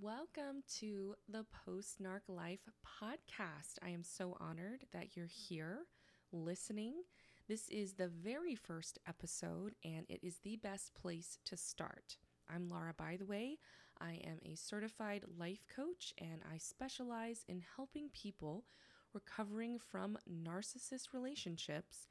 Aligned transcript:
Welcome 0.00 0.62
to 0.80 1.14
the 1.28 1.44
Post 1.64 2.02
Narc 2.02 2.22
Life 2.28 2.68
podcast. 2.84 3.78
I 3.82 3.90
am 3.90 4.02
so 4.02 4.36
honored 4.40 4.86
that 4.92 5.14
you're 5.14 5.26
here 5.26 5.86
listening. 6.32 7.02
This 7.48 7.68
is 7.68 7.92
the 7.92 8.08
very 8.08 8.54
first 8.54 8.98
episode, 9.06 9.74
and 9.84 10.06
it 10.08 10.20
is 10.22 10.38
the 10.38 10.56
best 10.56 10.94
place 10.94 11.38
to 11.44 11.56
start. 11.56 12.16
I'm 12.48 12.68
Laura 12.68 12.94
Bytheway. 12.98 13.58
I 14.00 14.20
am 14.24 14.38
a 14.44 14.56
certified 14.56 15.24
life 15.38 15.64
coach, 15.74 16.12
and 16.18 16.40
I 16.52 16.58
specialize 16.58 17.44
in 17.46 17.62
helping 17.76 18.08
people 18.08 18.64
recovering 19.12 19.78
from 19.78 20.18
narcissist 20.28 21.12
relationships 21.12 22.08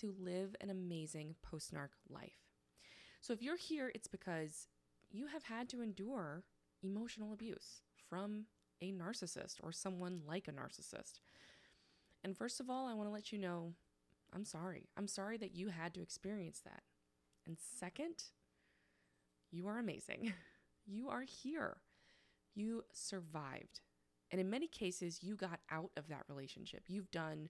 to 0.00 0.14
live 0.18 0.54
an 0.60 0.70
amazing 0.70 1.34
post 1.42 1.72
narc 1.74 1.90
life. 2.08 2.50
So, 3.22 3.32
if 3.32 3.42
you're 3.42 3.56
here, 3.56 3.90
it's 3.94 4.08
because 4.08 4.68
you 5.10 5.28
have 5.28 5.44
had 5.44 5.68
to 5.70 5.80
endure 5.80 6.44
emotional 6.84 7.32
abuse 7.32 7.82
from 8.08 8.44
a 8.80 8.92
narcissist 8.92 9.56
or 9.62 9.72
someone 9.72 10.20
like 10.26 10.48
a 10.48 10.52
narcissist. 10.52 11.20
And 12.22 12.36
first 12.36 12.60
of 12.60 12.70
all, 12.70 12.86
I 12.86 12.94
want 12.94 13.08
to 13.08 13.12
let 13.12 13.32
you 13.32 13.38
know 13.38 13.74
I'm 14.34 14.44
sorry. 14.44 14.88
I'm 14.96 15.06
sorry 15.06 15.36
that 15.38 15.54
you 15.54 15.68
had 15.68 15.94
to 15.94 16.02
experience 16.02 16.60
that. 16.64 16.82
And 17.46 17.56
second, 17.78 18.24
you 19.50 19.66
are 19.68 19.78
amazing. 19.78 20.32
You 20.86 21.08
are 21.08 21.22
here. 21.22 21.78
You 22.54 22.84
survived. 22.92 23.80
And 24.30 24.38
in 24.38 24.50
many 24.50 24.68
cases, 24.68 25.22
you 25.22 25.34
got 25.34 25.60
out 25.70 25.92
of 25.96 26.08
that 26.08 26.24
relationship. 26.28 26.82
You've 26.88 27.10
done 27.10 27.48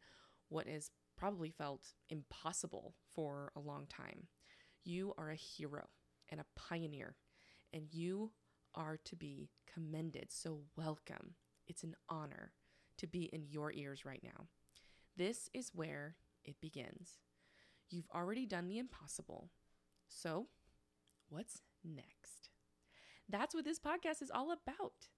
what 0.51 0.69
has 0.69 0.93
probably 1.19 1.51
felt 1.51 1.95
impossible 2.11 2.95
for 3.13 3.51
a 3.57 3.61
long 3.61 3.87
time. 3.89 4.29
You 4.85 5.15
are 5.19 5.31
a 5.31 5.35
hero 5.35 5.89
and 6.31 6.41
a 6.41 6.47
pioneer, 6.55 7.17
and 7.73 7.93
you 7.93 8.31
are 8.75 8.99
to 9.05 9.17
be 9.17 9.51
commended. 9.73 10.27
So, 10.31 10.61
welcome. 10.77 11.35
It's 11.67 11.83
an 11.83 11.97
honor 12.09 12.53
to 12.99 13.07
be 13.07 13.25
in 13.25 13.47
your 13.49 13.73
ears 13.73 14.05
right 14.05 14.23
now. 14.23 14.49
This 15.17 15.49
is 15.55 15.71
where 15.75 16.17
it 16.45 16.61
begins. 16.61 17.19
You've 17.91 18.09
already 18.15 18.47
done 18.47 18.69
the 18.69 18.79
impossible. 18.79 19.51
So, 20.09 20.47
what's 21.29 21.63
next? 21.85 22.51
That's 23.29 23.55
what 23.55 23.65
this 23.65 23.79
podcast 23.79 24.23
is 24.23 24.31
all 24.31 24.53
about. 24.53 25.09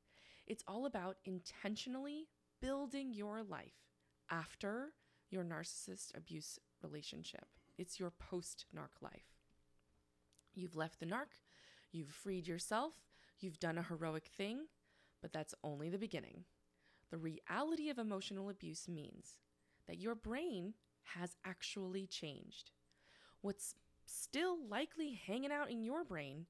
It's 0.46 0.64
all 0.68 0.86
about 0.86 1.16
intentionally 1.24 2.28
building 2.60 3.12
your 3.12 3.42
life 3.42 3.91
after 4.30 4.92
your 5.30 5.44
narcissist 5.44 6.16
abuse 6.16 6.58
relationship. 6.82 7.46
It's 7.78 7.98
your 7.98 8.10
post 8.10 8.66
narc 8.74 9.02
life. 9.02 9.34
You've 10.54 10.76
left 10.76 11.00
the 11.00 11.06
narc, 11.06 11.42
you've 11.92 12.08
freed 12.08 12.46
yourself, 12.46 12.94
you've 13.42 13.60
done 13.60 13.78
a 13.78 13.82
heroic 13.82 14.30
thing, 14.36 14.66
but 15.22 15.32
that's 15.32 15.54
only 15.62 15.88
the 15.88 15.98
beginning. 15.98 16.44
The 17.10 17.18
reality 17.18 17.88
of 17.90 17.98
emotional 17.98 18.50
abuse 18.50 18.88
means 18.88 19.36
that 19.86 19.98
your 19.98 20.14
brain 20.14 20.74
has 21.14 21.36
actually 21.44 22.06
changed. 22.06 22.72
What's 23.40 23.74
still 24.06 24.58
likely 24.68 25.20
hanging 25.26 25.52
out 25.52 25.70
in 25.70 25.84
your 25.84 26.04
brain 26.04 26.46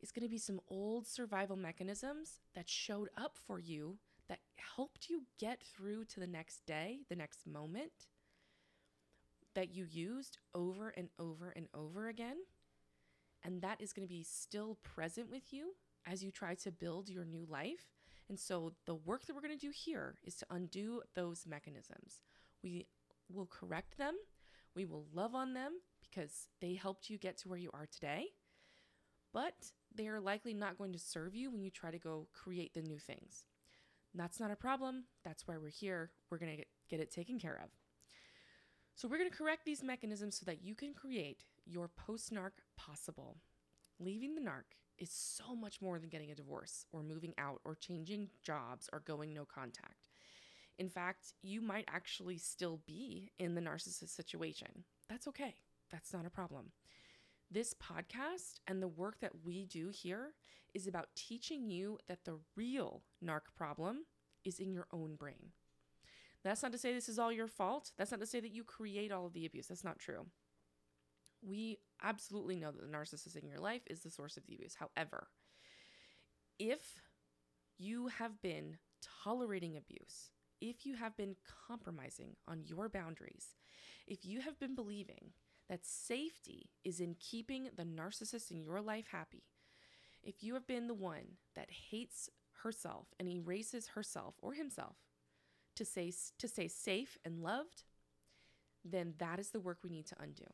is 0.00 0.12
going 0.12 0.22
to 0.22 0.30
be 0.30 0.38
some 0.38 0.60
old 0.68 1.06
survival 1.06 1.56
mechanisms 1.56 2.40
that 2.54 2.68
showed 2.68 3.08
up 3.16 3.36
for 3.46 3.58
you 3.58 3.98
that 4.28 4.38
helped 4.56 5.08
you 5.10 5.22
get 5.38 5.62
through 5.62 6.04
to 6.04 6.20
the 6.20 6.26
next 6.26 6.64
day, 6.66 7.00
the 7.08 7.16
next 7.16 7.46
moment 7.46 8.08
that 9.54 9.74
you 9.74 9.86
used 9.90 10.38
over 10.54 10.90
and 10.90 11.08
over 11.18 11.52
and 11.56 11.66
over 11.74 12.08
again. 12.08 12.36
And 13.44 13.62
that 13.62 13.80
is 13.80 13.92
going 13.92 14.06
to 14.06 14.12
be 14.12 14.22
still 14.22 14.78
present 14.82 15.30
with 15.30 15.52
you 15.52 15.72
as 16.10 16.22
you 16.22 16.30
try 16.30 16.54
to 16.54 16.70
build 16.70 17.08
your 17.08 17.24
new 17.24 17.46
life. 17.48 17.90
And 18.28 18.38
so, 18.38 18.72
the 18.86 18.94
work 18.94 19.26
that 19.26 19.34
we're 19.34 19.42
going 19.42 19.58
to 19.58 19.66
do 19.66 19.72
here 19.74 20.16
is 20.22 20.34
to 20.36 20.46
undo 20.50 21.02
those 21.14 21.46
mechanisms. 21.46 22.22
We 22.62 22.86
will 23.32 23.46
correct 23.46 23.98
them, 23.98 24.14
we 24.74 24.84
will 24.84 25.06
love 25.12 25.34
on 25.34 25.54
them 25.54 25.72
because 26.10 26.48
they 26.60 26.74
helped 26.74 27.10
you 27.10 27.18
get 27.18 27.36
to 27.38 27.48
where 27.48 27.58
you 27.58 27.70
are 27.72 27.86
today 27.86 28.28
but 29.32 29.72
they 29.94 30.08
are 30.08 30.20
likely 30.20 30.54
not 30.54 30.78
going 30.78 30.92
to 30.92 30.98
serve 30.98 31.34
you 31.34 31.50
when 31.50 31.62
you 31.62 31.70
try 31.70 31.90
to 31.90 31.98
go 31.98 32.26
create 32.32 32.74
the 32.74 32.82
new 32.82 32.98
things. 32.98 33.44
That's 34.14 34.40
not 34.40 34.50
a 34.50 34.56
problem. 34.56 35.04
That's 35.24 35.46
why 35.46 35.56
we're 35.58 35.68
here. 35.68 36.10
We're 36.30 36.38
going 36.38 36.56
to 36.56 36.64
get 36.88 37.00
it 37.00 37.10
taken 37.10 37.38
care 37.38 37.60
of. 37.62 37.70
So, 38.94 39.06
we're 39.06 39.18
going 39.18 39.30
to 39.30 39.36
correct 39.36 39.64
these 39.64 39.84
mechanisms 39.84 40.38
so 40.38 40.44
that 40.46 40.64
you 40.64 40.74
can 40.74 40.92
create 40.92 41.44
your 41.64 41.88
post 41.88 42.32
narc 42.32 42.50
possible. 42.76 43.36
Leaving 44.00 44.34
the 44.34 44.40
narc 44.40 44.78
is 44.98 45.10
so 45.10 45.54
much 45.54 45.80
more 45.80 45.98
than 45.98 46.08
getting 46.08 46.30
a 46.30 46.34
divorce 46.34 46.86
or 46.92 47.02
moving 47.02 47.34
out 47.38 47.60
or 47.64 47.74
changing 47.74 48.28
jobs 48.42 48.88
or 48.92 49.00
going 49.00 49.32
no 49.32 49.44
contact. 49.44 50.08
In 50.78 50.88
fact, 50.88 51.34
you 51.42 51.60
might 51.60 51.84
actually 51.88 52.38
still 52.38 52.80
be 52.86 53.32
in 53.38 53.54
the 53.54 53.60
narcissist 53.60 54.14
situation. 54.14 54.84
That's 55.08 55.26
okay. 55.28 55.56
That's 55.90 56.12
not 56.12 56.26
a 56.26 56.30
problem. 56.30 56.70
This 57.50 57.74
podcast 57.74 58.60
and 58.66 58.82
the 58.82 58.88
work 58.88 59.20
that 59.20 59.44
we 59.44 59.64
do 59.64 59.88
here 59.88 60.34
is 60.74 60.86
about 60.86 61.08
teaching 61.16 61.70
you 61.70 61.98
that 62.06 62.24
the 62.24 62.38
real 62.54 63.02
narc 63.24 63.54
problem 63.56 64.04
is 64.44 64.60
in 64.60 64.72
your 64.72 64.86
own 64.92 65.16
brain. 65.16 65.52
That's 66.44 66.62
not 66.62 66.72
to 66.72 66.78
say 66.78 66.92
this 66.92 67.08
is 67.08 67.18
all 67.18 67.32
your 67.32 67.48
fault. 67.48 67.92
That's 67.96 68.10
not 68.10 68.20
to 68.20 68.26
say 68.26 68.38
that 68.40 68.54
you 68.54 68.62
create 68.62 69.10
all 69.10 69.26
of 69.26 69.32
the 69.32 69.46
abuse. 69.46 69.66
That's 69.66 69.82
not 69.82 69.98
true. 69.98 70.26
We 71.42 71.78
absolutely 72.02 72.56
know 72.56 72.70
that 72.70 72.80
the 72.80 72.96
narcissist 72.96 73.36
in 73.36 73.48
your 73.48 73.60
life 73.60 73.82
is 73.88 74.00
the 74.00 74.10
source 74.10 74.36
of 74.36 74.46
the 74.46 74.54
abuse. 74.54 74.76
However, 74.76 75.28
if 76.58 77.00
you 77.78 78.08
have 78.08 78.42
been 78.42 78.78
tolerating 79.22 79.76
abuse, 79.76 80.30
if 80.60 80.84
you 80.84 80.96
have 80.96 81.16
been 81.16 81.36
compromising 81.66 82.36
on 82.48 82.64
your 82.64 82.88
boundaries, 82.88 83.54
if 84.06 84.24
you 84.24 84.40
have 84.40 84.58
been 84.58 84.74
believing 84.74 85.32
that 85.68 85.84
safety 85.84 86.70
is 86.84 87.00
in 87.00 87.14
keeping 87.18 87.68
the 87.76 87.84
narcissist 87.84 88.50
in 88.50 88.62
your 88.62 88.80
life 88.80 89.08
happy. 89.12 89.44
If 90.22 90.42
you 90.42 90.54
have 90.54 90.66
been 90.66 90.88
the 90.88 90.94
one 90.94 91.36
that 91.54 91.70
hates 91.90 92.28
herself 92.62 93.06
and 93.20 93.28
erases 93.28 93.88
herself 93.88 94.34
or 94.42 94.54
himself 94.54 94.96
to 95.76 95.84
say 95.84 96.12
to 96.38 96.48
stay 96.48 96.68
safe 96.68 97.18
and 97.24 97.42
loved, 97.42 97.84
then 98.84 99.14
that 99.18 99.38
is 99.38 99.50
the 99.50 99.60
work 99.60 99.78
we 99.82 99.90
need 99.90 100.06
to 100.06 100.16
undo. 100.20 100.44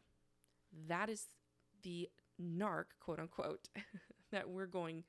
That 0.88 1.08
is 1.08 1.26
the 1.82 2.08
narc, 2.40 2.84
quote 3.00 3.20
unquote, 3.20 3.68
that 4.32 4.48
we're 4.48 4.66
going 4.66 5.04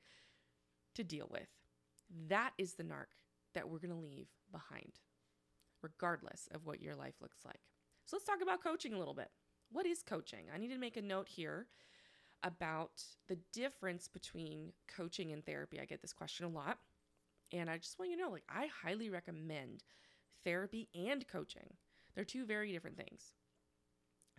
to 0.94 1.04
deal 1.04 1.28
with. 1.30 1.48
That 2.28 2.52
is 2.58 2.74
the 2.74 2.84
narc 2.84 3.06
that 3.54 3.68
we're 3.68 3.78
going 3.78 3.90
to 3.90 4.06
leave 4.06 4.28
behind, 4.52 5.00
regardless 5.82 6.48
of 6.52 6.66
what 6.66 6.80
your 6.80 6.94
life 6.94 7.14
looks 7.20 7.38
like. 7.44 7.60
So 8.04 8.16
let's 8.16 8.26
talk 8.26 8.42
about 8.42 8.62
coaching 8.62 8.94
a 8.94 8.98
little 8.98 9.14
bit 9.14 9.30
what 9.70 9.86
is 9.86 10.02
coaching? 10.02 10.46
I 10.54 10.58
need 10.58 10.72
to 10.72 10.78
make 10.78 10.96
a 10.96 11.02
note 11.02 11.28
here 11.28 11.66
about 12.42 13.02
the 13.28 13.38
difference 13.52 14.08
between 14.08 14.72
coaching 14.94 15.32
and 15.32 15.44
therapy. 15.44 15.80
I 15.80 15.84
get 15.84 16.02
this 16.02 16.12
question 16.12 16.46
a 16.46 16.50
lot. 16.50 16.78
And 17.52 17.70
I 17.70 17.78
just 17.78 17.98
want 17.98 18.10
you 18.10 18.16
to 18.16 18.22
know 18.22 18.30
like, 18.30 18.44
I 18.48 18.68
highly 18.82 19.10
recommend 19.10 19.84
therapy 20.44 20.88
and 20.94 21.26
coaching. 21.26 21.74
They're 22.14 22.24
two 22.24 22.46
very 22.46 22.72
different 22.72 22.96
things. 22.96 23.32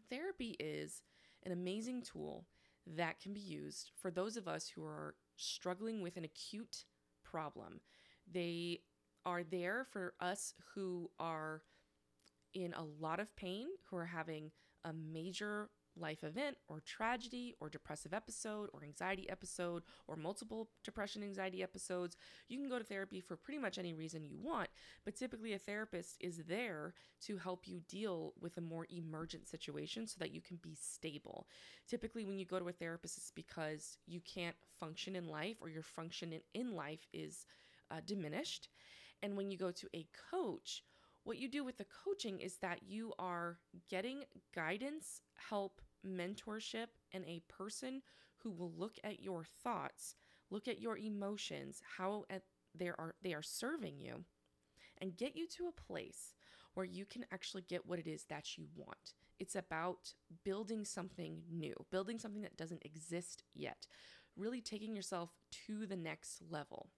Therapy 0.09 0.55
is 0.59 1.01
an 1.47 1.53
amazing 1.53 2.03
tool 2.03 2.46
that 2.85 3.22
can 3.22 3.34
be 3.34 3.40
used 3.40 3.91
for 4.02 4.12
those 4.12 4.35
of 4.35 4.47
us 4.47 4.68
who 4.68 4.84
are 4.84 5.16
struggling 5.38 6.02
with 6.02 6.18
an 6.18 6.25
acute 6.25 6.84
problem. 7.24 7.80
They 8.30 8.81
are 9.25 9.44
there 9.44 9.85
for 9.90 10.13
us 10.19 10.53
who 10.75 11.09
are 11.19 11.63
in 12.53 12.74
a 12.74 12.84
lot 12.84 13.22
of 13.22 13.34
pain, 13.38 13.68
who 13.90 13.96
are 13.96 14.06
having 14.06 14.52
a 14.84 14.91
major 14.91 15.69
life 16.00 16.24
event 16.24 16.58
or 16.68 16.80
tragedy 16.81 17.56
or 17.59 17.69
depressive 17.69 18.13
episode 18.13 18.69
or 18.74 18.84
anxiety 18.84 19.30
episode 19.30 19.84
or 20.08 20.16
multiple 20.16 20.69
depression 20.84 21.24
anxiety 21.24 21.63
episodes 21.63 22.18
you 22.47 22.58
can 22.58 22.70
go 22.70 22.78
to 22.78 22.84
therapy 22.84 23.20
for 23.20 23.35
pretty 23.35 23.59
much 23.59 23.78
any 23.78 23.94
reason 23.94 24.23
you 24.23 24.38
want 24.41 24.70
but 25.05 25.16
typically 25.16 25.53
a 25.53 25.59
therapist 25.59 26.17
is 26.20 26.44
there 26.47 26.94
to 27.22 27.38
help 27.38 27.67
you 27.67 27.82
deal 27.88 28.34
with 28.40 28.58
a 28.58 28.61
more 28.61 28.85
emergent 28.90 29.47
situation 29.47 30.08
so 30.08 30.16
that 30.20 30.32
you 30.32 30.41
can 30.41 30.58
be 30.61 30.76
stable. 30.79 31.47
Typically 31.88 32.26
when 32.26 32.38
you 32.38 32.46
go 32.46 32.59
to 32.59 32.67
a 32.67 32.73
therapist 32.73 33.17
it's 33.17 33.32
because 33.32 33.97
you 34.05 34.22
can't 34.22 34.55
function 34.79 35.16
in 35.16 35.28
life 35.28 35.58
or 35.61 35.70
your 35.70 35.84
function 35.84 36.34
in, 36.53 36.73
life 36.73 37.08
is 37.14 37.46
uh, 37.90 37.96
diminished. 38.05 38.70
And 39.23 39.35
when 39.35 39.50
you 39.50 39.58
go 39.58 39.72
to 39.72 39.88
a 39.96 40.08
coach 40.32 40.84
what 41.23 41.38
you 41.38 41.50
do 41.50 41.66
with 41.66 41.78
the 41.78 41.85
coaching 42.05 42.40
is 42.40 42.55
that 42.59 42.79
you 42.88 43.11
are 43.20 43.58
getting 43.90 44.23
guidance, 44.55 45.20
help, 45.50 45.82
mentorship, 46.05 46.88
and 47.11 47.23
a 47.26 47.41
person 47.47 48.02
who 48.38 48.52
will 48.52 48.72
look 48.78 48.97
at 49.03 49.22
your 49.22 49.44
thoughts, 49.64 50.16
look 50.49 50.67
at 50.67 50.82
your 50.82 50.97
emotions, 50.97 51.82
how 51.97 52.26
they 52.76 52.90
are 52.90 53.16
they 53.22 53.34
are 53.34 53.41
serving 53.41 53.99
you 53.99 54.23
and 54.99 55.17
get 55.17 55.35
you 55.35 55.47
to 55.47 55.67
a 55.67 55.94
place 55.94 56.34
where 56.73 56.85
you 56.85 57.05
can 57.05 57.26
actually 57.32 57.64
get 57.64 57.85
what 57.85 57.99
it 57.99 58.08
is 58.08 58.26
that 58.26 58.58
you 58.58 58.66
want. 58.76 59.14
It's 59.40 59.55
about 59.55 60.14
building 60.44 60.85
something 60.85 61.41
new, 61.52 61.73
building 61.91 62.20
something 62.20 62.41
that 62.41 62.58
doesn't 62.58 62.85
exist 62.85 63.43
yet, 63.53 63.88
really 64.35 64.61
taking 64.61 64.96
yourself 64.96 65.32
to 65.67 65.85
the 65.85 65.96
next 65.96 66.41
level. 66.50 66.90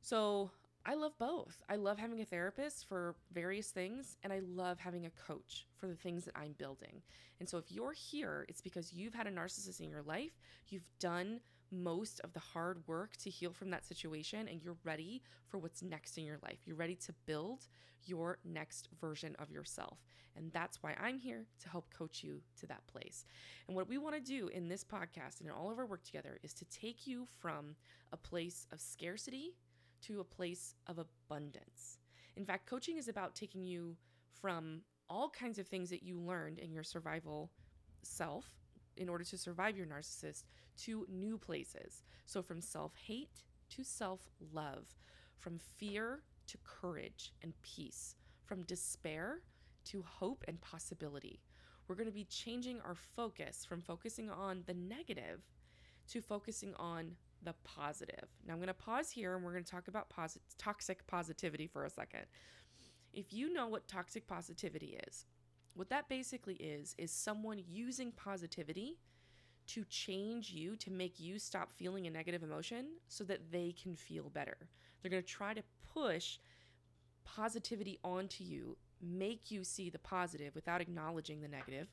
So 0.00 0.50
I 0.88 0.94
love 0.94 1.18
both. 1.18 1.64
I 1.68 1.74
love 1.74 1.98
having 1.98 2.20
a 2.20 2.24
therapist 2.24 2.86
for 2.86 3.16
various 3.32 3.72
things, 3.72 4.16
and 4.22 4.32
I 4.32 4.38
love 4.46 4.78
having 4.78 5.04
a 5.04 5.10
coach 5.10 5.66
for 5.76 5.88
the 5.88 5.96
things 5.96 6.24
that 6.26 6.36
I'm 6.36 6.52
building. 6.58 7.02
And 7.40 7.48
so 7.48 7.58
if 7.58 7.72
you're 7.72 7.92
here, 7.92 8.46
it's 8.48 8.60
because 8.60 8.92
you've 8.92 9.12
had 9.12 9.26
a 9.26 9.32
narcissist 9.32 9.80
in 9.80 9.90
your 9.90 10.02
life, 10.02 10.38
you've 10.68 10.88
done 11.00 11.40
most 11.72 12.20
of 12.20 12.32
the 12.34 12.40
hard 12.40 12.78
work 12.86 13.16
to 13.16 13.30
heal 13.30 13.52
from 13.52 13.70
that 13.70 13.84
situation, 13.84 14.46
and 14.46 14.62
you're 14.62 14.76
ready 14.84 15.22
for 15.48 15.58
what's 15.58 15.82
next 15.82 16.18
in 16.18 16.24
your 16.24 16.38
life. 16.44 16.58
You're 16.64 16.76
ready 16.76 16.94
to 16.94 17.12
build 17.26 17.66
your 18.04 18.38
next 18.44 18.88
version 19.00 19.34
of 19.40 19.50
yourself. 19.50 19.98
And 20.36 20.52
that's 20.52 20.80
why 20.84 20.94
I'm 21.02 21.18
here 21.18 21.46
to 21.62 21.68
help 21.68 21.92
coach 21.92 22.22
you 22.22 22.42
to 22.60 22.66
that 22.66 22.86
place. 22.86 23.24
And 23.66 23.76
what 23.76 23.88
we 23.88 23.98
want 23.98 24.14
to 24.14 24.20
do 24.20 24.46
in 24.48 24.68
this 24.68 24.84
podcast 24.84 25.40
and 25.40 25.48
in 25.48 25.50
all 25.50 25.68
of 25.68 25.80
our 25.80 25.86
work 25.86 26.04
together 26.04 26.38
is 26.44 26.54
to 26.54 26.64
take 26.66 27.08
you 27.08 27.26
from 27.40 27.74
a 28.12 28.16
place 28.16 28.68
of 28.70 28.80
scarcity 28.80 29.54
to 30.02 30.20
a 30.20 30.24
place 30.24 30.74
of 30.86 30.98
abundance. 30.98 31.98
In 32.36 32.44
fact, 32.44 32.66
coaching 32.66 32.98
is 32.98 33.08
about 33.08 33.34
taking 33.34 33.62
you 33.62 33.96
from 34.40 34.82
all 35.08 35.30
kinds 35.30 35.58
of 35.58 35.66
things 35.66 35.90
that 35.90 36.02
you 36.02 36.18
learned 36.18 36.58
in 36.58 36.72
your 36.72 36.82
survival 36.82 37.50
self 38.02 38.44
in 38.96 39.08
order 39.08 39.24
to 39.24 39.38
survive 39.38 39.76
your 39.76 39.86
narcissist 39.86 40.44
to 40.76 41.06
new 41.08 41.38
places. 41.38 42.02
So, 42.26 42.42
from 42.42 42.60
self 42.60 42.92
hate 42.96 43.42
to 43.70 43.84
self 43.84 44.20
love, 44.52 44.94
from 45.38 45.58
fear 45.58 46.22
to 46.48 46.58
courage 46.64 47.32
and 47.42 47.52
peace, 47.62 48.16
from 48.44 48.62
despair 48.62 49.40
to 49.86 50.02
hope 50.02 50.44
and 50.48 50.60
possibility. 50.60 51.40
We're 51.86 51.94
going 51.94 52.08
to 52.08 52.12
be 52.12 52.24
changing 52.24 52.80
our 52.80 52.96
focus 52.96 53.64
from 53.64 53.80
focusing 53.80 54.28
on 54.28 54.64
the 54.66 54.74
negative 54.74 55.42
to 56.08 56.20
focusing 56.20 56.74
on 56.76 57.12
the 57.46 57.54
positive. 57.64 58.28
Now, 58.46 58.52
I'm 58.52 58.58
going 58.58 58.66
to 58.68 58.74
pause 58.74 59.10
here 59.10 59.34
and 59.34 59.44
we're 59.44 59.52
going 59.52 59.64
to 59.64 59.70
talk 59.70 59.88
about 59.88 60.10
posit- 60.10 60.42
toxic 60.58 61.06
positivity 61.06 61.66
for 61.66 61.84
a 61.84 61.90
second. 61.90 62.26
If 63.14 63.32
you 63.32 63.52
know 63.52 63.68
what 63.68 63.88
toxic 63.88 64.26
positivity 64.26 64.98
is, 65.06 65.24
what 65.74 65.88
that 65.90 66.08
basically 66.08 66.56
is, 66.56 66.94
is 66.98 67.10
someone 67.10 67.62
using 67.66 68.10
positivity 68.12 68.98
to 69.68 69.84
change 69.84 70.50
you, 70.50 70.76
to 70.76 70.90
make 70.90 71.20
you 71.20 71.38
stop 71.38 71.72
feeling 71.72 72.06
a 72.06 72.10
negative 72.10 72.42
emotion 72.42 72.86
so 73.08 73.24
that 73.24 73.52
they 73.52 73.74
can 73.80 73.94
feel 73.94 74.28
better. 74.28 74.56
They're 75.00 75.10
going 75.10 75.22
to 75.22 75.28
try 75.28 75.54
to 75.54 75.62
push 75.94 76.38
positivity 77.24 77.98
onto 78.02 78.44
you, 78.44 78.76
make 79.00 79.50
you 79.50 79.64
see 79.64 79.88
the 79.88 79.98
positive 79.98 80.54
without 80.54 80.80
acknowledging 80.80 81.40
the 81.40 81.48
negative 81.48 81.88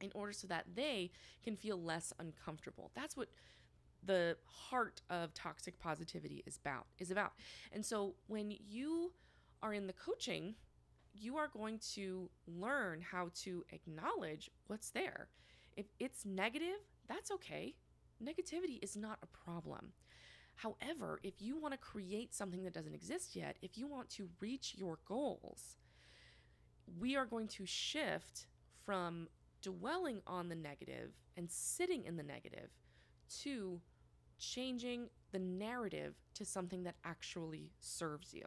in 0.00 0.10
order 0.14 0.32
so 0.32 0.46
that 0.48 0.64
they 0.74 1.10
can 1.44 1.56
feel 1.56 1.80
less 1.80 2.12
uncomfortable. 2.18 2.90
That's 2.94 3.16
what 3.16 3.28
the 4.04 4.36
heart 4.46 5.02
of 5.10 5.34
toxic 5.34 5.78
positivity 5.78 6.42
is 6.46 6.56
about 6.56 6.86
is 6.98 7.10
about. 7.10 7.32
And 7.72 7.84
so 7.84 8.14
when 8.26 8.54
you 8.68 9.12
are 9.62 9.74
in 9.74 9.86
the 9.86 9.92
coaching, 9.92 10.54
you 11.12 11.36
are 11.36 11.48
going 11.48 11.78
to 11.94 12.30
learn 12.46 13.00
how 13.00 13.30
to 13.42 13.64
acknowledge 13.70 14.50
what's 14.68 14.90
there. 14.90 15.28
If 15.76 15.86
it's 15.98 16.24
negative, 16.24 16.78
that's 17.08 17.30
okay. 17.30 17.74
Negativity 18.22 18.78
is 18.82 18.96
not 18.96 19.18
a 19.22 19.26
problem. 19.26 19.92
However, 20.54 21.20
if 21.22 21.40
you 21.40 21.58
want 21.58 21.72
to 21.72 21.78
create 21.78 22.34
something 22.34 22.62
that 22.64 22.74
doesn't 22.74 22.94
exist 22.94 23.34
yet, 23.34 23.56
if 23.62 23.78
you 23.78 23.86
want 23.86 24.10
to 24.10 24.28
reach 24.40 24.74
your 24.76 24.98
goals, 25.06 25.78
we 26.98 27.16
are 27.16 27.24
going 27.24 27.48
to 27.48 27.64
shift 27.64 28.46
from 28.84 29.28
dwelling 29.62 30.20
on 30.26 30.48
the 30.48 30.54
negative 30.54 31.12
and 31.36 31.50
sitting 31.50 32.04
in 32.04 32.16
the 32.16 32.22
negative 32.22 32.70
to 33.42 33.80
changing 34.40 35.08
the 35.32 35.38
narrative 35.38 36.14
to 36.34 36.44
something 36.44 36.82
that 36.84 36.96
actually 37.04 37.70
serves 37.78 38.34
you. 38.34 38.44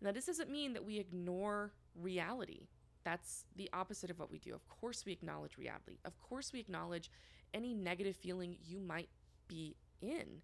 Now, 0.00 0.12
this 0.12 0.26
doesn't 0.26 0.50
mean 0.50 0.72
that 0.74 0.84
we 0.84 0.98
ignore 0.98 1.72
reality. 1.94 2.68
That's 3.04 3.44
the 3.56 3.68
opposite 3.72 4.10
of 4.10 4.18
what 4.18 4.30
we 4.30 4.38
do. 4.38 4.54
Of 4.54 4.66
course, 4.68 5.04
we 5.04 5.12
acknowledge 5.12 5.58
reality. 5.58 5.98
Of 6.04 6.20
course, 6.20 6.52
we 6.52 6.60
acknowledge 6.60 7.10
any 7.52 7.74
negative 7.74 8.16
feeling 8.16 8.56
you 8.64 8.78
might 8.78 9.08
be 9.48 9.76
in. 10.00 10.42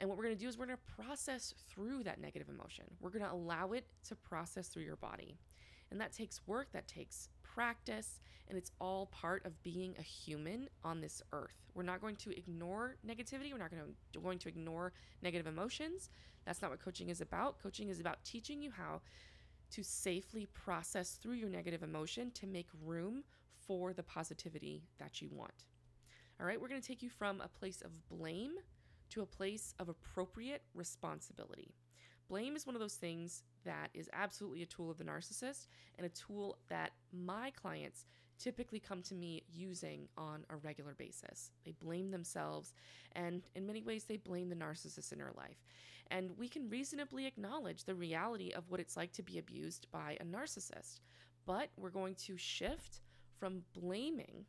And 0.00 0.08
what 0.08 0.18
we're 0.18 0.24
going 0.24 0.36
to 0.36 0.40
do 0.40 0.48
is 0.48 0.58
we're 0.58 0.66
going 0.66 0.78
to 0.78 1.02
process 1.02 1.54
through 1.68 2.02
that 2.02 2.20
negative 2.20 2.48
emotion. 2.48 2.84
We're 3.00 3.10
going 3.10 3.24
to 3.24 3.32
allow 3.32 3.72
it 3.72 3.86
to 4.08 4.16
process 4.16 4.68
through 4.68 4.82
your 4.82 4.96
body. 4.96 5.38
And 5.94 6.00
that 6.00 6.12
takes 6.12 6.40
work, 6.48 6.72
that 6.72 6.88
takes 6.88 7.28
practice, 7.44 8.18
and 8.48 8.58
it's 8.58 8.72
all 8.80 9.06
part 9.06 9.46
of 9.46 9.62
being 9.62 9.94
a 9.96 10.02
human 10.02 10.68
on 10.82 11.00
this 11.00 11.22
earth. 11.32 11.54
We're 11.72 11.84
not 11.84 12.00
going 12.00 12.16
to 12.16 12.36
ignore 12.36 12.96
negativity, 13.08 13.52
we're 13.52 13.58
not 13.58 13.70
going 13.70 13.84
to, 14.12 14.18
going 14.18 14.40
to 14.40 14.48
ignore 14.48 14.92
negative 15.22 15.46
emotions. 15.46 16.10
That's 16.46 16.60
not 16.60 16.72
what 16.72 16.84
coaching 16.84 17.10
is 17.10 17.20
about. 17.20 17.62
Coaching 17.62 17.90
is 17.90 18.00
about 18.00 18.24
teaching 18.24 18.60
you 18.60 18.72
how 18.72 19.02
to 19.70 19.84
safely 19.84 20.48
process 20.52 21.12
through 21.22 21.34
your 21.34 21.48
negative 21.48 21.84
emotion 21.84 22.32
to 22.32 22.48
make 22.48 22.66
room 22.84 23.22
for 23.64 23.92
the 23.92 24.02
positivity 24.02 24.82
that 24.98 25.22
you 25.22 25.28
want. 25.30 25.66
All 26.40 26.46
right, 26.46 26.60
we're 26.60 26.66
going 26.66 26.82
to 26.82 26.88
take 26.88 27.04
you 27.04 27.08
from 27.08 27.40
a 27.40 27.46
place 27.46 27.82
of 27.82 27.92
blame 28.08 28.54
to 29.10 29.22
a 29.22 29.26
place 29.26 29.74
of 29.78 29.88
appropriate 29.88 30.62
responsibility. 30.74 31.72
Blame 32.28 32.56
is 32.56 32.66
one 32.66 32.74
of 32.74 32.80
those 32.80 32.94
things 32.94 33.44
that 33.64 33.90
is 33.94 34.08
absolutely 34.12 34.62
a 34.62 34.66
tool 34.66 34.90
of 34.90 34.98
the 34.98 35.04
narcissist 35.04 35.66
and 35.96 36.06
a 36.06 36.10
tool 36.10 36.58
that 36.68 36.90
my 37.12 37.50
clients 37.50 38.04
typically 38.38 38.80
come 38.80 39.02
to 39.02 39.14
me 39.14 39.42
using 39.52 40.08
on 40.16 40.44
a 40.50 40.56
regular 40.56 40.94
basis. 40.94 41.50
They 41.64 41.72
blame 41.72 42.10
themselves, 42.10 42.74
and 43.12 43.42
in 43.54 43.66
many 43.66 43.82
ways, 43.82 44.04
they 44.04 44.16
blame 44.16 44.48
the 44.48 44.56
narcissist 44.56 45.12
in 45.12 45.18
their 45.18 45.32
life. 45.36 45.64
And 46.10 46.30
we 46.36 46.48
can 46.48 46.68
reasonably 46.68 47.26
acknowledge 47.26 47.84
the 47.84 47.94
reality 47.94 48.50
of 48.50 48.68
what 48.68 48.80
it's 48.80 48.96
like 48.96 49.12
to 49.12 49.22
be 49.22 49.38
abused 49.38 49.86
by 49.90 50.16
a 50.20 50.24
narcissist. 50.24 51.00
But 51.46 51.70
we're 51.76 51.90
going 51.90 52.16
to 52.26 52.36
shift 52.36 53.00
from 53.38 53.62
blaming 53.72 54.44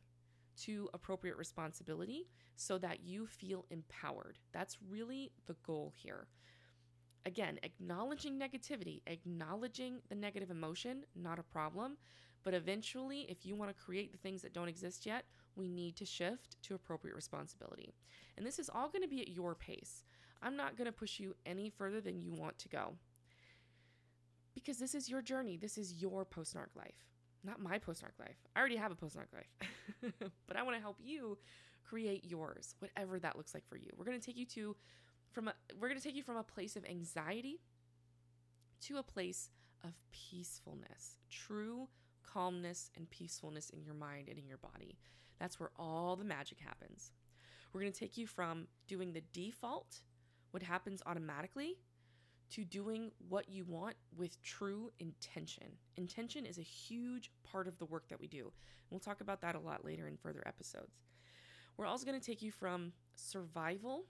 to 0.62 0.88
appropriate 0.94 1.36
responsibility 1.36 2.28
so 2.56 2.78
that 2.78 3.04
you 3.04 3.26
feel 3.26 3.66
empowered. 3.70 4.38
That's 4.52 4.78
really 4.88 5.32
the 5.46 5.56
goal 5.66 5.92
here. 5.94 6.26
Again, 7.26 7.58
acknowledging 7.64 8.38
negativity, 8.38 9.02
acknowledging 9.08 9.98
the 10.08 10.14
negative 10.14 10.52
emotion, 10.52 11.02
not 11.16 11.40
a 11.40 11.42
problem. 11.42 11.96
But 12.44 12.54
eventually, 12.54 13.26
if 13.28 13.44
you 13.44 13.56
want 13.56 13.76
to 13.76 13.84
create 13.84 14.12
the 14.12 14.18
things 14.18 14.42
that 14.42 14.54
don't 14.54 14.68
exist 14.68 15.04
yet, 15.04 15.24
we 15.56 15.66
need 15.66 15.96
to 15.96 16.04
shift 16.04 16.62
to 16.62 16.76
appropriate 16.76 17.16
responsibility. 17.16 17.92
And 18.36 18.46
this 18.46 18.60
is 18.60 18.70
all 18.72 18.88
going 18.88 19.02
to 19.02 19.08
be 19.08 19.20
at 19.20 19.28
your 19.28 19.56
pace. 19.56 20.04
I'm 20.40 20.56
not 20.56 20.76
going 20.76 20.86
to 20.86 20.92
push 20.92 21.18
you 21.18 21.34
any 21.44 21.68
further 21.68 22.00
than 22.00 22.20
you 22.20 22.32
want 22.32 22.56
to 22.60 22.68
go. 22.68 22.94
Because 24.54 24.78
this 24.78 24.94
is 24.94 25.08
your 25.08 25.20
journey. 25.20 25.56
This 25.56 25.76
is 25.76 26.00
your 26.00 26.24
post 26.24 26.54
narc 26.54 26.76
life, 26.76 27.08
not 27.42 27.60
my 27.60 27.78
post 27.78 28.04
narc 28.04 28.20
life. 28.20 28.36
I 28.54 28.60
already 28.60 28.76
have 28.76 28.92
a 28.92 28.94
post 28.94 29.16
narc 29.16 29.34
life, 29.34 30.12
but 30.46 30.56
I 30.56 30.62
want 30.62 30.76
to 30.76 30.80
help 30.80 30.98
you 31.02 31.38
create 31.84 32.24
yours, 32.24 32.76
whatever 32.78 33.18
that 33.18 33.36
looks 33.36 33.52
like 33.52 33.66
for 33.68 33.76
you. 33.76 33.90
We're 33.96 34.04
going 34.04 34.20
to 34.20 34.24
take 34.24 34.36
you 34.36 34.46
to 34.46 34.76
from 35.36 35.48
a 35.48 35.54
we're 35.78 35.88
going 35.88 36.00
to 36.00 36.02
take 36.02 36.16
you 36.16 36.22
from 36.22 36.38
a 36.38 36.42
place 36.42 36.76
of 36.76 36.84
anxiety 36.86 37.60
to 38.80 38.96
a 38.96 39.02
place 39.02 39.50
of 39.84 39.92
peacefulness, 40.10 41.18
true 41.30 41.88
calmness 42.22 42.90
and 42.96 43.10
peacefulness 43.10 43.68
in 43.68 43.82
your 43.82 43.92
mind 43.92 44.30
and 44.30 44.38
in 44.38 44.48
your 44.48 44.56
body. 44.56 44.96
That's 45.38 45.60
where 45.60 45.72
all 45.76 46.16
the 46.16 46.24
magic 46.24 46.58
happens. 46.58 47.12
We're 47.70 47.82
going 47.82 47.92
to 47.92 47.98
take 47.98 48.16
you 48.16 48.26
from 48.26 48.66
doing 48.88 49.12
the 49.12 49.20
default, 49.34 50.00
what 50.52 50.62
happens 50.62 51.02
automatically, 51.04 51.76
to 52.52 52.64
doing 52.64 53.10
what 53.28 53.50
you 53.50 53.66
want 53.66 53.96
with 54.16 54.40
true 54.40 54.90
intention. 55.00 55.66
Intention 55.98 56.46
is 56.46 56.56
a 56.56 56.62
huge 56.62 57.30
part 57.44 57.68
of 57.68 57.76
the 57.78 57.84
work 57.84 58.08
that 58.08 58.18
we 58.18 58.26
do. 58.26 58.50
We'll 58.88 59.00
talk 59.00 59.20
about 59.20 59.42
that 59.42 59.54
a 59.54 59.60
lot 59.60 59.84
later 59.84 60.08
in 60.08 60.16
further 60.16 60.42
episodes. 60.46 61.02
We're 61.76 61.86
also 61.86 62.06
going 62.06 62.18
to 62.18 62.26
take 62.26 62.40
you 62.40 62.50
from 62.50 62.92
survival 63.16 64.06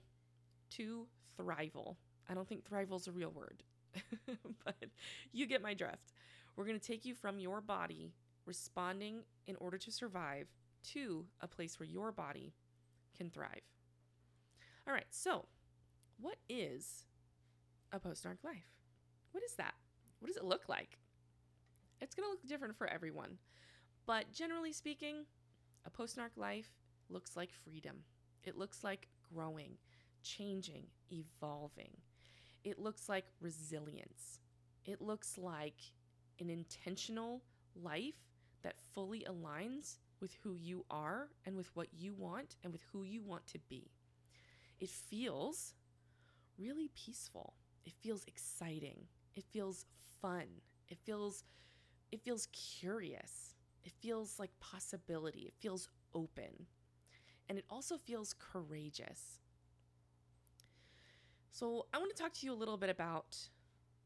to 0.71 1.07
thrival. 1.39 1.95
I 2.29 2.33
don't 2.33 2.47
think 2.47 2.63
thrival 2.63 2.99
is 2.99 3.07
a 3.07 3.11
real 3.11 3.31
word, 3.31 3.63
but 4.65 4.75
you 5.31 5.45
get 5.45 5.61
my 5.61 5.73
drift. 5.73 6.13
We're 6.55 6.65
going 6.65 6.79
to 6.79 6.85
take 6.85 7.05
you 7.05 7.13
from 7.13 7.39
your 7.39 7.61
body 7.61 8.11
responding 8.45 9.21
in 9.45 9.55
order 9.57 9.77
to 9.77 9.91
survive 9.91 10.47
to 10.93 11.25
a 11.41 11.47
place 11.47 11.79
where 11.79 11.87
your 11.87 12.11
body 12.11 12.53
can 13.15 13.29
thrive. 13.29 13.61
All 14.87 14.93
right, 14.93 15.05
so 15.09 15.45
what 16.19 16.37
is 16.49 17.05
a 17.91 17.99
post 17.99 18.23
narc 18.23 18.43
life? 18.43 18.71
What 19.31 19.43
is 19.43 19.53
that? 19.55 19.73
What 20.19 20.27
does 20.27 20.37
it 20.37 20.45
look 20.45 20.69
like? 20.69 20.97
It's 22.01 22.15
going 22.15 22.25
to 22.25 22.31
look 22.31 22.47
different 22.47 22.77
for 22.77 22.87
everyone. 22.87 23.37
But 24.05 24.31
generally 24.31 24.71
speaking, 24.71 25.25
a 25.85 25.89
post 25.89 26.17
narc 26.17 26.37
life 26.37 26.69
looks 27.09 27.35
like 27.35 27.51
freedom. 27.51 27.97
It 28.43 28.57
looks 28.57 28.83
like 28.83 29.09
growing 29.33 29.77
changing, 30.27 30.87
evolving. 31.11 31.97
It 32.63 32.79
looks 32.79 33.09
like 33.09 33.25
resilience. 33.41 34.39
It 34.85 35.01
looks 35.01 35.37
like 35.37 35.81
an 36.39 36.49
intentional 36.49 37.43
life 37.75 38.15
that 38.63 38.81
fully 38.93 39.25
aligns 39.29 39.97
with 40.21 40.33
who 40.43 40.53
you 40.53 40.85
are 40.89 41.29
and 41.45 41.55
with 41.55 41.69
what 41.75 41.87
you 41.93 42.13
want 42.13 42.57
and 42.63 42.73
with 42.73 42.83
who 42.91 43.03
you 43.03 43.21
want 43.23 43.47
to 43.47 43.59
be. 43.69 43.91
It 44.79 44.89
feels 44.89 45.73
really 46.57 46.89
peaceful. 46.95 47.53
it 47.85 47.93
feels 48.01 48.25
exciting. 48.27 49.07
It 49.35 49.45
feels 49.53 49.85
fun. 50.21 50.47
It 50.89 50.97
feels 51.05 51.43
it 52.11 52.21
feels 52.21 52.47
curious. 52.53 53.55
It 53.85 53.93
feels 54.01 54.39
like 54.39 54.51
possibility. 54.59 55.41
It 55.41 55.55
feels 55.59 55.89
open. 56.15 56.67
And 57.49 57.57
it 57.57 57.65
also 57.69 57.97
feels 57.97 58.33
courageous. 58.39 59.39
So, 61.57 61.87
I 61.91 61.97
want 61.97 62.15
to 62.15 62.21
talk 62.21 62.33
to 62.33 62.45
you 62.45 62.53
a 62.53 62.59
little 62.61 62.77
bit 62.77 62.91
about 62.91 63.35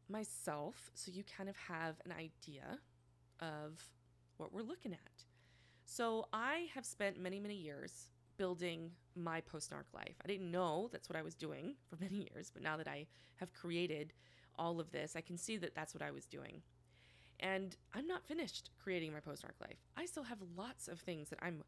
myself 0.07 0.89
so 0.93 1.11
you 1.11 1.25
kind 1.37 1.49
of 1.49 1.57
have 1.57 1.95
an 2.05 2.13
idea 2.13 2.79
of 3.41 3.77
what 4.37 4.53
we're 4.53 4.61
looking 4.61 4.93
at. 4.93 5.25
So, 5.83 6.29
I 6.31 6.67
have 6.73 6.85
spent 6.85 7.19
many, 7.19 7.41
many 7.41 7.55
years 7.55 8.07
building 8.37 8.91
my 9.17 9.41
post 9.41 9.69
narc 9.69 9.93
life. 9.93 10.15
I 10.23 10.29
didn't 10.29 10.49
know 10.49 10.87
that's 10.93 11.09
what 11.09 11.17
I 11.17 11.21
was 11.23 11.35
doing 11.35 11.75
for 11.89 11.97
many 12.01 12.29
years, 12.33 12.49
but 12.53 12.63
now 12.63 12.77
that 12.77 12.87
I 12.87 13.05
have 13.35 13.51
created 13.51 14.13
all 14.55 14.79
of 14.79 14.89
this, 14.91 15.17
I 15.17 15.21
can 15.21 15.37
see 15.37 15.57
that 15.57 15.75
that's 15.75 15.93
what 15.93 16.01
I 16.01 16.11
was 16.11 16.25
doing. 16.27 16.61
And 17.41 17.75
I'm 17.93 18.07
not 18.07 18.23
finished 18.23 18.69
creating 18.81 19.11
my 19.11 19.19
post 19.19 19.43
narc 19.43 19.59
life. 19.59 19.79
I 19.97 20.05
still 20.05 20.23
have 20.23 20.37
lots 20.55 20.87
of 20.87 21.01
things 21.01 21.27
that 21.27 21.39
I'm 21.41 21.65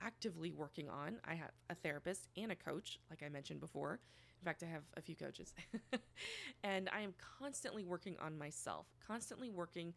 actively 0.00 0.52
working 0.52 0.88
on. 0.88 1.16
I 1.24 1.34
have 1.34 1.50
a 1.68 1.74
therapist 1.74 2.28
and 2.36 2.52
a 2.52 2.54
coach, 2.54 3.00
like 3.10 3.24
I 3.24 3.28
mentioned 3.28 3.58
before. 3.58 3.98
In 4.40 4.44
fact, 4.44 4.62
I 4.62 4.66
have 4.66 4.82
a 4.96 5.00
few 5.02 5.16
coaches. 5.16 5.54
and 6.64 6.88
I 6.92 7.00
am 7.00 7.14
constantly 7.38 7.84
working 7.84 8.16
on 8.20 8.38
myself, 8.38 8.86
constantly 9.06 9.50
working 9.50 9.94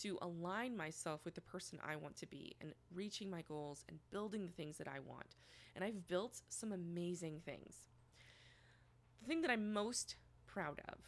to 0.00 0.18
align 0.20 0.76
myself 0.76 1.24
with 1.24 1.34
the 1.34 1.40
person 1.40 1.78
I 1.82 1.96
want 1.96 2.16
to 2.16 2.26
be 2.26 2.54
and 2.60 2.74
reaching 2.94 3.30
my 3.30 3.42
goals 3.42 3.84
and 3.88 3.98
building 4.10 4.42
the 4.42 4.52
things 4.52 4.76
that 4.78 4.88
I 4.88 5.00
want. 5.00 5.36
And 5.74 5.84
I've 5.84 6.06
built 6.06 6.42
some 6.48 6.72
amazing 6.72 7.40
things. 7.44 7.88
The 9.22 9.28
thing 9.28 9.40
that 9.42 9.50
I'm 9.50 9.72
most 9.72 10.16
proud 10.46 10.80
of 10.88 10.98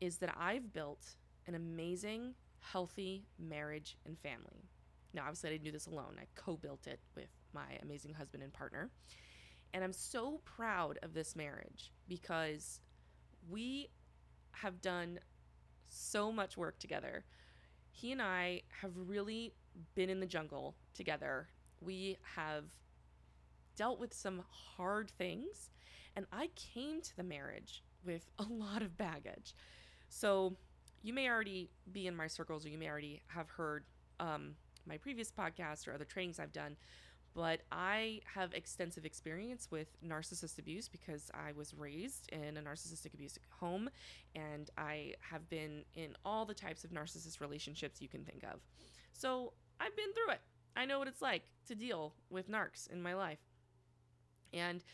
is 0.00 0.18
that 0.18 0.34
I've 0.38 0.72
built 0.72 1.14
an 1.46 1.54
amazing, 1.54 2.34
healthy 2.60 3.24
marriage 3.38 3.96
and 4.04 4.18
family. 4.18 4.68
Now, 5.14 5.22
obviously, 5.22 5.50
I 5.50 5.52
didn't 5.52 5.64
do 5.64 5.72
this 5.72 5.86
alone. 5.86 6.16
I 6.20 6.26
co 6.34 6.56
built 6.56 6.86
it 6.86 7.00
with 7.14 7.28
my 7.52 7.78
amazing 7.82 8.14
husband 8.14 8.42
and 8.42 8.52
partner. 8.52 8.90
And 9.74 9.82
I'm 9.82 9.92
so 9.92 10.40
proud 10.44 10.98
of 11.02 11.14
this 11.14 11.34
marriage 11.34 11.92
because 12.08 12.80
we 13.50 13.88
have 14.52 14.80
done 14.82 15.18
so 15.88 16.30
much 16.30 16.56
work 16.56 16.78
together. 16.78 17.24
He 17.90 18.12
and 18.12 18.20
I 18.22 18.62
have 18.80 18.92
really 18.96 19.54
been 19.94 20.10
in 20.10 20.20
the 20.20 20.26
jungle 20.26 20.74
together. 20.94 21.48
We 21.80 22.18
have 22.36 22.64
dealt 23.76 23.98
with 23.98 24.12
some 24.12 24.42
hard 24.50 25.10
things, 25.10 25.70
and 26.16 26.26
I 26.32 26.50
came 26.54 27.00
to 27.00 27.16
the 27.16 27.22
marriage 27.22 27.82
with 28.04 28.30
a 28.38 28.44
lot 28.44 28.82
of 28.82 28.96
baggage. 28.96 29.54
So, 30.08 30.56
you 31.02 31.12
may 31.12 31.28
already 31.28 31.70
be 31.90 32.06
in 32.06 32.14
my 32.14 32.28
circles, 32.28 32.64
or 32.64 32.68
you 32.68 32.78
may 32.78 32.88
already 32.88 33.22
have 33.26 33.48
heard 33.50 33.84
um, 34.20 34.54
my 34.86 34.98
previous 34.98 35.32
podcast 35.32 35.88
or 35.88 35.94
other 35.94 36.04
trainings 36.04 36.38
I've 36.38 36.52
done 36.52 36.76
but 37.34 37.60
I 37.70 38.20
have 38.34 38.52
extensive 38.52 39.04
experience 39.04 39.68
with 39.70 39.88
narcissist 40.06 40.58
abuse 40.58 40.88
because 40.88 41.30
I 41.32 41.52
was 41.52 41.74
raised 41.74 42.30
in 42.30 42.56
a 42.56 42.60
narcissistic 42.60 43.14
abuse 43.14 43.38
home 43.48 43.88
and 44.34 44.70
I 44.76 45.14
have 45.20 45.48
been 45.48 45.84
in 45.94 46.14
all 46.24 46.44
the 46.44 46.54
types 46.54 46.84
of 46.84 46.90
narcissist 46.90 47.40
relationships 47.40 48.02
you 48.02 48.08
can 48.08 48.24
think 48.24 48.44
of. 48.44 48.60
So 49.12 49.54
I've 49.80 49.96
been 49.96 50.12
through 50.12 50.34
it. 50.34 50.40
I 50.76 50.84
know 50.84 50.98
what 50.98 51.08
it's 51.08 51.22
like 51.22 51.42
to 51.68 51.74
deal 51.74 52.14
with 52.30 52.50
narcs 52.50 52.90
in 52.90 53.02
my 53.02 53.14
life. 53.14 53.40
And 54.52 54.84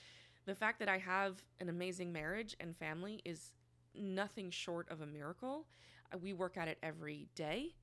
the 0.47 0.55
fact 0.55 0.79
that 0.79 0.89
I 0.89 0.99
have 0.99 1.43
an 1.61 1.69
amazing 1.69 2.13
marriage 2.13 2.57
and 2.61 2.77
family 2.77 3.21
is 3.25 3.53
nothing 3.95 4.51
short 4.51 4.89
of 4.91 5.01
a 5.01 5.07
miracle. 5.07 5.67
Uh, 6.15 6.19
we 6.19 6.33
work 6.33 6.57
at 6.57 6.69
it 6.69 6.79
every 6.83 7.29
day. 7.35 7.75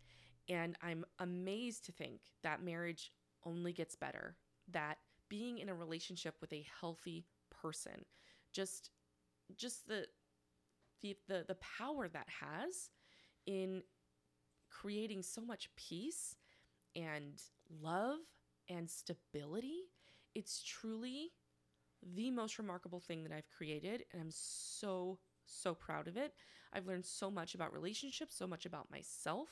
And 0.47 0.77
I'm 0.81 1.05
amazed 1.19 1.85
to 1.85 1.91
think 1.91 2.21
that 2.43 2.63
marriage 2.63 3.11
only 3.45 3.73
gets 3.73 3.95
better 3.95 4.35
that 4.71 4.97
being 5.29 5.59
in 5.59 5.69
a 5.69 5.75
relationship 5.75 6.35
with 6.41 6.51
a 6.53 6.65
healthy 6.79 7.25
person 7.49 8.05
just 8.53 8.91
just 9.57 9.87
the 9.87 10.05
the 11.01 11.17
the, 11.27 11.45
the 11.47 11.55
power 11.55 12.07
that 12.07 12.27
has 12.41 12.89
in 13.45 13.81
creating 14.69 15.23
so 15.23 15.41
much 15.41 15.69
peace 15.75 16.35
and 16.95 17.41
love 17.81 18.19
and 18.69 18.89
stability 18.89 19.83
it's 20.35 20.63
truly 20.63 21.31
the 22.15 22.31
most 22.31 22.57
remarkable 22.59 22.99
thing 22.99 23.23
that 23.23 23.31
I've 23.31 23.49
created 23.57 24.03
and 24.11 24.21
I'm 24.21 24.31
so 24.31 25.19
so 25.45 25.75
proud 25.75 26.07
of 26.07 26.17
it. 26.17 26.33
I've 26.73 26.87
learned 26.87 27.05
so 27.05 27.31
much 27.31 27.55
about 27.55 27.73
relationships, 27.73 28.35
so 28.35 28.47
much 28.47 28.65
about 28.65 28.89
myself, 28.91 29.49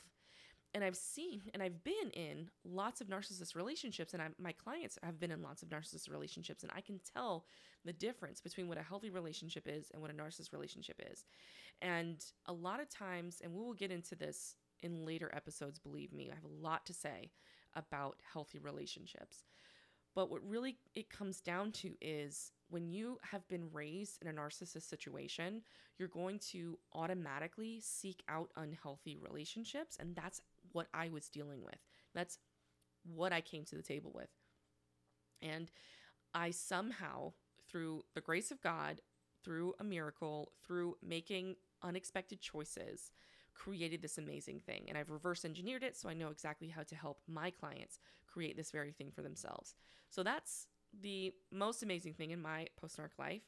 and 0.74 0.82
I've 0.82 0.96
seen 0.96 1.42
and 1.54 1.62
I've 1.62 1.82
been 1.84 2.10
in 2.12 2.50
lots 2.64 3.00
of 3.00 3.06
narcissist 3.06 3.54
relationships, 3.54 4.12
and 4.12 4.22
I'm, 4.22 4.34
my 4.38 4.52
clients 4.52 4.98
have 5.02 5.20
been 5.20 5.30
in 5.30 5.40
lots 5.40 5.62
of 5.62 5.68
narcissist 5.68 6.10
relationships, 6.10 6.62
and 6.62 6.72
I 6.74 6.80
can 6.80 7.00
tell 7.14 7.46
the 7.84 7.92
difference 7.92 8.40
between 8.40 8.68
what 8.68 8.78
a 8.78 8.82
healthy 8.82 9.10
relationship 9.10 9.66
is 9.66 9.90
and 9.92 10.02
what 10.02 10.10
a 10.10 10.14
narcissist 10.14 10.52
relationship 10.52 11.00
is. 11.10 11.24
And 11.80 12.24
a 12.46 12.52
lot 12.52 12.80
of 12.80 12.90
times, 12.90 13.40
and 13.42 13.52
we 13.52 13.60
will 13.60 13.74
get 13.74 13.92
into 13.92 14.16
this 14.16 14.56
in 14.82 15.06
later 15.06 15.30
episodes, 15.34 15.78
believe 15.78 16.12
me, 16.12 16.30
I 16.30 16.34
have 16.34 16.44
a 16.44 16.62
lot 16.62 16.84
to 16.86 16.92
say 16.94 17.30
about 17.74 18.16
healthy 18.32 18.58
relationships. 18.58 19.44
But 20.14 20.30
what 20.30 20.48
really 20.48 20.78
it 20.94 21.10
comes 21.10 21.40
down 21.40 21.72
to 21.72 21.94
is 22.00 22.52
when 22.68 22.88
you 22.88 23.18
have 23.22 23.46
been 23.48 23.68
raised 23.72 24.18
in 24.22 24.28
a 24.28 24.32
narcissist 24.32 24.88
situation, 24.88 25.62
you're 25.98 26.08
going 26.08 26.38
to 26.50 26.78
automatically 26.92 27.80
seek 27.80 28.22
out 28.28 28.50
unhealthy 28.56 29.16
relationships. 29.16 29.96
And 29.98 30.14
that's 30.14 30.40
what 30.74 30.88
I 30.92 31.08
was 31.08 31.28
dealing 31.28 31.62
with. 31.64 31.78
That's 32.14 32.38
what 33.04 33.32
I 33.32 33.40
came 33.40 33.64
to 33.66 33.76
the 33.76 33.82
table 33.82 34.12
with. 34.14 34.28
And 35.42 35.70
I 36.34 36.50
somehow, 36.50 37.32
through 37.70 38.04
the 38.14 38.20
grace 38.20 38.50
of 38.50 38.60
God, 38.60 39.00
through 39.44 39.74
a 39.78 39.84
miracle, 39.84 40.52
through 40.64 40.96
making 41.02 41.56
unexpected 41.82 42.40
choices, 42.40 43.10
created 43.54 44.02
this 44.02 44.18
amazing 44.18 44.60
thing. 44.60 44.86
And 44.88 44.98
I've 44.98 45.10
reverse 45.10 45.44
engineered 45.44 45.82
it 45.82 45.96
so 45.96 46.08
I 46.08 46.14
know 46.14 46.28
exactly 46.28 46.68
how 46.68 46.82
to 46.82 46.94
help 46.94 47.20
my 47.28 47.50
clients 47.50 47.98
create 48.26 48.56
this 48.56 48.70
very 48.70 48.92
thing 48.92 49.10
for 49.14 49.22
themselves. 49.22 49.74
So 50.10 50.22
that's 50.22 50.66
the 51.02 51.32
most 51.52 51.82
amazing 51.82 52.14
thing 52.14 52.30
in 52.30 52.40
my 52.40 52.66
post 52.80 52.98
narc 52.98 53.18
life. 53.18 53.42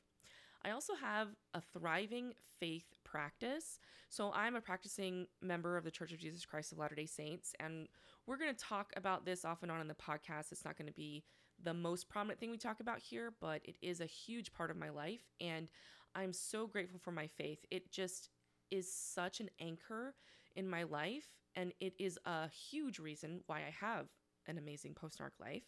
I 0.64 0.70
also 0.70 0.94
have 0.94 1.28
a 1.54 1.60
thriving 1.60 2.34
faith 2.58 2.95
practice. 3.16 3.78
So 4.10 4.30
I'm 4.34 4.56
a 4.56 4.60
practicing 4.60 5.26
member 5.40 5.78
of 5.78 5.84
the 5.84 5.90
Church 5.90 6.12
of 6.12 6.18
Jesus 6.18 6.44
Christ 6.44 6.70
of 6.70 6.76
Latter 6.78 6.94
day 6.94 7.06
Saints, 7.06 7.54
and 7.58 7.88
we're 8.26 8.36
going 8.36 8.54
to 8.54 8.64
talk 8.64 8.92
about 8.94 9.24
this 9.24 9.42
off 9.42 9.62
and 9.62 9.72
on 9.72 9.80
in 9.80 9.88
the 9.88 9.94
podcast. 9.94 10.52
It's 10.52 10.66
not 10.66 10.76
going 10.76 10.88
to 10.88 10.92
be 10.92 11.24
the 11.62 11.72
most 11.72 12.10
prominent 12.10 12.38
thing 12.38 12.50
we 12.50 12.58
talk 12.58 12.80
about 12.80 12.98
here, 12.98 13.32
but 13.40 13.62
it 13.64 13.76
is 13.80 14.02
a 14.02 14.06
huge 14.06 14.52
part 14.52 14.70
of 14.70 14.76
my 14.76 14.90
life, 14.90 15.22
and 15.40 15.70
I'm 16.14 16.34
so 16.34 16.66
grateful 16.66 16.98
for 16.98 17.10
my 17.10 17.26
faith. 17.26 17.64
It 17.70 17.90
just 17.90 18.28
is 18.70 18.92
such 18.92 19.40
an 19.40 19.48
anchor 19.60 20.14
in 20.54 20.68
my 20.68 20.82
life, 20.82 21.28
and 21.54 21.72
it 21.80 21.94
is 21.98 22.18
a 22.26 22.50
huge 22.50 22.98
reason 22.98 23.40
why 23.46 23.60
I 23.60 23.74
have 23.80 24.08
an 24.46 24.58
amazing 24.58 24.92
post 24.92 25.20
narc 25.20 25.40
life. 25.40 25.64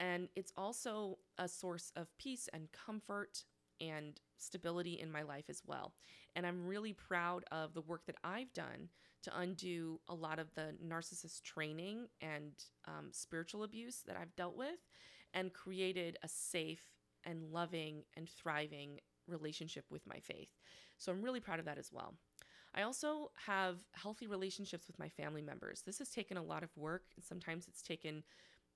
And 0.00 0.28
it's 0.34 0.52
also 0.56 1.18
a 1.38 1.46
source 1.46 1.92
of 1.94 2.08
peace 2.18 2.48
and 2.52 2.66
comfort 2.72 3.44
and 3.80 4.20
stability 4.38 4.94
in 5.00 5.10
my 5.10 5.22
life 5.22 5.44
as 5.48 5.62
well. 5.66 5.94
And 6.36 6.46
I'm 6.46 6.66
really 6.66 6.92
proud 6.92 7.44
of 7.52 7.74
the 7.74 7.80
work 7.80 8.06
that 8.06 8.16
I've 8.24 8.52
done 8.52 8.88
to 9.22 9.38
undo 9.38 10.00
a 10.08 10.14
lot 10.14 10.38
of 10.38 10.52
the 10.54 10.74
narcissist 10.84 11.42
training 11.42 12.08
and 12.20 12.52
um, 12.86 13.08
spiritual 13.12 13.62
abuse 13.62 14.02
that 14.06 14.16
I've 14.16 14.34
dealt 14.36 14.56
with 14.56 14.78
and 15.32 15.52
created 15.52 16.18
a 16.22 16.28
safe 16.28 16.84
and 17.24 17.50
loving 17.50 18.02
and 18.16 18.28
thriving 18.28 19.00
relationship 19.26 19.84
with 19.90 20.06
my 20.06 20.18
faith. 20.20 20.50
So 20.98 21.10
I'm 21.10 21.22
really 21.22 21.40
proud 21.40 21.58
of 21.58 21.64
that 21.64 21.78
as 21.78 21.90
well. 21.92 22.14
I 22.74 22.82
also 22.82 23.30
have 23.46 23.76
healthy 23.92 24.26
relationships 24.26 24.86
with 24.86 24.98
my 24.98 25.08
family 25.08 25.42
members. 25.42 25.82
This 25.82 25.98
has 25.98 26.10
taken 26.10 26.36
a 26.36 26.42
lot 26.42 26.62
of 26.62 26.76
work, 26.76 27.04
sometimes 27.20 27.68
it's 27.68 27.82
taken 27.82 28.24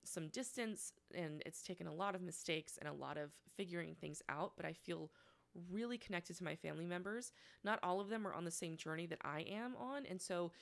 some 0.05 0.29
distance 0.29 0.93
and 1.15 1.43
it's 1.45 1.62
taken 1.62 1.87
a 1.87 1.93
lot 1.93 2.15
of 2.15 2.23
mistakes 2.23 2.79
and 2.79 2.88
a 2.88 2.93
lot 2.93 3.19
of 3.19 3.33
figuring 3.57 3.97
things 4.00 4.23
out, 4.29 4.53
but 4.57 4.65
I 4.65 4.73
feel 4.73 5.11
really 5.71 5.99
connected 5.99 6.37
to 6.38 6.45
my 6.45 6.57
family 6.57 6.87
members. 6.87 7.33
Not 7.65 7.79
all 7.83 8.00
of 8.00 8.09
them 8.09 8.27
are 8.27 8.35
on 8.35 8.45
the 8.45 8.50
same 8.50 8.77
journey 8.77 9.07
that 9.07 9.21
I 9.23 9.41
am 9.43 9.77
on. 9.77 10.07
And 10.07 10.21
so, 10.21 10.53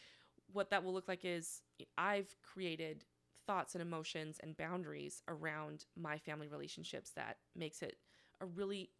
what 0.52 0.70
that 0.70 0.84
will 0.84 0.92
look 0.92 1.08
like 1.08 1.24
is 1.24 1.60
I've 1.98 2.34
created 2.42 3.04
thoughts 3.46 3.74
and 3.74 3.82
emotions 3.82 4.38
and 4.42 4.56
boundaries 4.56 5.22
around 5.28 5.86
my 5.96 6.18
family 6.18 6.48
relationships 6.48 7.10
that 7.16 7.38
makes 7.54 7.82
it 7.82 7.96
a 8.40 8.46
really 8.46 8.90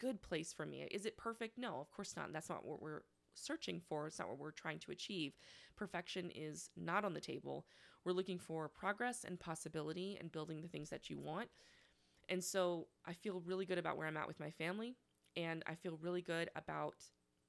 good 0.00 0.20
place 0.22 0.52
for 0.52 0.66
me. 0.66 0.86
Is 0.90 1.06
it 1.06 1.16
perfect? 1.16 1.58
No, 1.58 1.80
of 1.80 1.90
course 1.90 2.14
not. 2.16 2.32
That's 2.32 2.48
not 2.48 2.64
what 2.64 2.82
we're 2.82 3.02
searching 3.34 3.80
for. 3.80 4.06
It's 4.06 4.18
not 4.18 4.28
what 4.28 4.38
we're 4.38 4.50
trying 4.50 4.78
to 4.80 4.92
achieve. 4.92 5.34
Perfection 5.76 6.30
is 6.34 6.70
not 6.76 7.04
on 7.04 7.14
the 7.14 7.20
table. 7.20 7.66
We're 8.04 8.12
looking 8.12 8.38
for 8.38 8.68
progress 8.68 9.24
and 9.24 9.38
possibility 9.40 10.16
and 10.20 10.32
building 10.32 10.62
the 10.62 10.68
things 10.68 10.90
that 10.90 11.10
you 11.10 11.18
want. 11.18 11.48
And 12.28 12.42
so 12.42 12.88
I 13.06 13.12
feel 13.12 13.42
really 13.44 13.66
good 13.66 13.78
about 13.78 13.96
where 13.96 14.06
I'm 14.06 14.16
at 14.16 14.28
with 14.28 14.40
my 14.40 14.50
family. 14.50 14.96
And 15.36 15.62
I 15.66 15.74
feel 15.74 15.98
really 16.00 16.22
good 16.22 16.50
about 16.56 16.94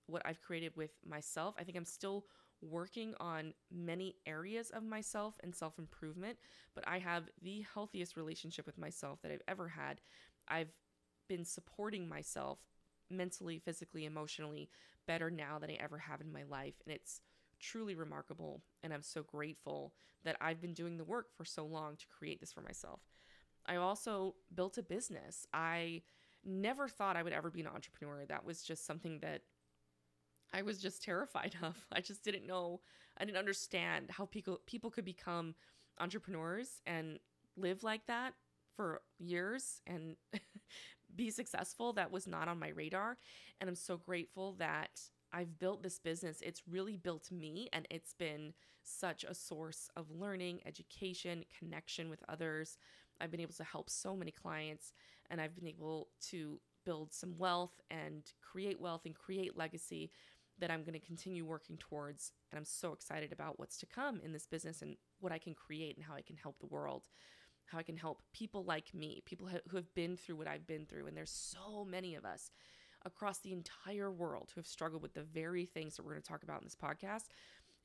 what 0.07 0.21
I've 0.25 0.41
created 0.41 0.75
with 0.75 0.91
myself. 1.07 1.55
I 1.59 1.63
think 1.63 1.77
I'm 1.77 1.85
still 1.85 2.25
working 2.61 3.13
on 3.19 3.53
many 3.71 4.15
areas 4.25 4.69
of 4.71 4.83
myself 4.83 5.35
and 5.43 5.53
self 5.53 5.77
improvement, 5.77 6.37
but 6.73 6.87
I 6.87 6.99
have 6.99 7.29
the 7.41 7.65
healthiest 7.73 8.17
relationship 8.17 8.65
with 8.65 8.77
myself 8.77 9.21
that 9.21 9.31
I've 9.31 9.41
ever 9.47 9.67
had. 9.67 10.01
I've 10.47 10.71
been 11.27 11.45
supporting 11.45 12.07
myself 12.07 12.59
mentally, 13.09 13.59
physically, 13.59 14.05
emotionally 14.05 14.69
better 15.07 15.29
now 15.29 15.59
than 15.59 15.69
I 15.69 15.77
ever 15.79 15.99
have 15.99 16.21
in 16.21 16.31
my 16.31 16.43
life. 16.43 16.75
And 16.85 16.95
it's 16.95 17.21
truly 17.59 17.95
remarkable. 17.95 18.61
And 18.83 18.93
I'm 18.93 19.03
so 19.03 19.23
grateful 19.23 19.93
that 20.23 20.37
I've 20.41 20.61
been 20.61 20.73
doing 20.73 20.97
the 20.97 21.03
work 21.03 21.27
for 21.35 21.45
so 21.45 21.65
long 21.65 21.95
to 21.97 22.05
create 22.07 22.39
this 22.39 22.51
for 22.53 22.61
myself. 22.61 23.01
I 23.67 23.75
also 23.77 24.35
built 24.53 24.77
a 24.77 24.83
business. 24.83 25.47
I 25.53 26.01
never 26.45 26.87
thought 26.87 27.17
I 27.17 27.23
would 27.23 27.33
ever 27.33 27.49
be 27.49 27.61
an 27.61 27.67
entrepreneur. 27.67 28.25
That 28.25 28.45
was 28.45 28.63
just 28.63 28.85
something 28.85 29.19
that 29.19 29.41
I 30.53 30.61
was 30.61 30.79
just 30.79 31.03
terrified 31.03 31.55
of. 31.61 31.75
I 31.91 32.01
just 32.01 32.23
didn't 32.23 32.47
know, 32.47 32.81
I 33.17 33.25
didn't 33.25 33.37
understand 33.37 34.11
how 34.11 34.25
people 34.25 34.61
people 34.65 34.89
could 34.89 35.05
become 35.05 35.55
entrepreneurs 35.99 36.81
and 36.85 37.19
live 37.57 37.83
like 37.83 38.05
that 38.07 38.33
for 38.75 39.01
years 39.17 39.81
and 39.87 40.15
be 41.15 41.29
successful. 41.29 41.93
That 41.93 42.11
was 42.11 42.27
not 42.27 42.47
on 42.47 42.59
my 42.59 42.69
radar. 42.69 43.17
And 43.59 43.69
I'm 43.69 43.75
so 43.75 43.97
grateful 43.97 44.53
that 44.59 45.01
I've 45.31 45.59
built 45.59 45.83
this 45.83 45.99
business. 45.99 46.41
It's 46.41 46.61
really 46.69 46.97
built 46.97 47.31
me 47.31 47.69
and 47.73 47.87
it's 47.89 48.13
been 48.13 48.53
such 48.83 49.23
a 49.23 49.33
source 49.33 49.89
of 49.95 50.11
learning, 50.11 50.61
education, 50.65 51.43
connection 51.57 52.09
with 52.09 52.23
others. 52.29 52.77
I've 53.19 53.31
been 53.31 53.39
able 53.39 53.53
to 53.53 53.63
help 53.63 53.89
so 53.89 54.15
many 54.15 54.31
clients 54.31 54.93
and 55.29 55.39
I've 55.41 55.55
been 55.55 55.67
able 55.67 56.09
to 56.29 56.59
build 56.85 57.13
some 57.13 57.37
wealth 57.37 57.81
and 57.89 58.23
create 58.41 58.79
wealth 58.79 59.01
and 59.05 59.15
create 59.15 59.57
legacy 59.57 60.11
that 60.59 60.71
I'm 60.71 60.83
going 60.83 60.99
to 60.99 61.05
continue 61.05 61.45
working 61.45 61.77
towards. 61.77 62.31
And 62.51 62.57
I'm 62.57 62.65
so 62.65 62.93
excited 62.93 63.33
about 63.33 63.59
what's 63.59 63.77
to 63.79 63.85
come 63.85 64.21
in 64.23 64.31
this 64.31 64.45
business 64.45 64.81
and 64.81 64.95
what 65.19 65.31
I 65.31 65.37
can 65.37 65.53
create 65.53 65.97
and 65.97 66.05
how 66.05 66.13
I 66.13 66.21
can 66.21 66.37
help 66.37 66.59
the 66.59 66.67
world, 66.67 67.07
how 67.65 67.77
I 67.77 67.83
can 67.83 67.97
help 67.97 68.21
people 68.31 68.63
like 68.63 68.93
me, 68.93 69.21
people 69.25 69.49
who 69.69 69.75
have 69.75 69.93
been 69.93 70.15
through 70.15 70.37
what 70.37 70.47
I've 70.47 70.67
been 70.67 70.85
through. 70.85 71.07
And 71.07 71.17
there's 71.17 71.31
so 71.31 71.83
many 71.83 72.15
of 72.15 72.23
us 72.23 72.51
across 73.03 73.39
the 73.39 73.53
entire 73.53 74.11
world 74.11 74.51
who 74.53 74.59
have 74.59 74.67
struggled 74.67 75.01
with 75.01 75.13
the 75.13 75.23
very 75.23 75.65
things 75.65 75.95
that 75.95 76.05
we're 76.05 76.11
going 76.11 76.23
to 76.23 76.27
talk 76.27 76.43
about 76.43 76.61
in 76.61 76.65
this 76.65 76.75
podcast. 76.75 77.25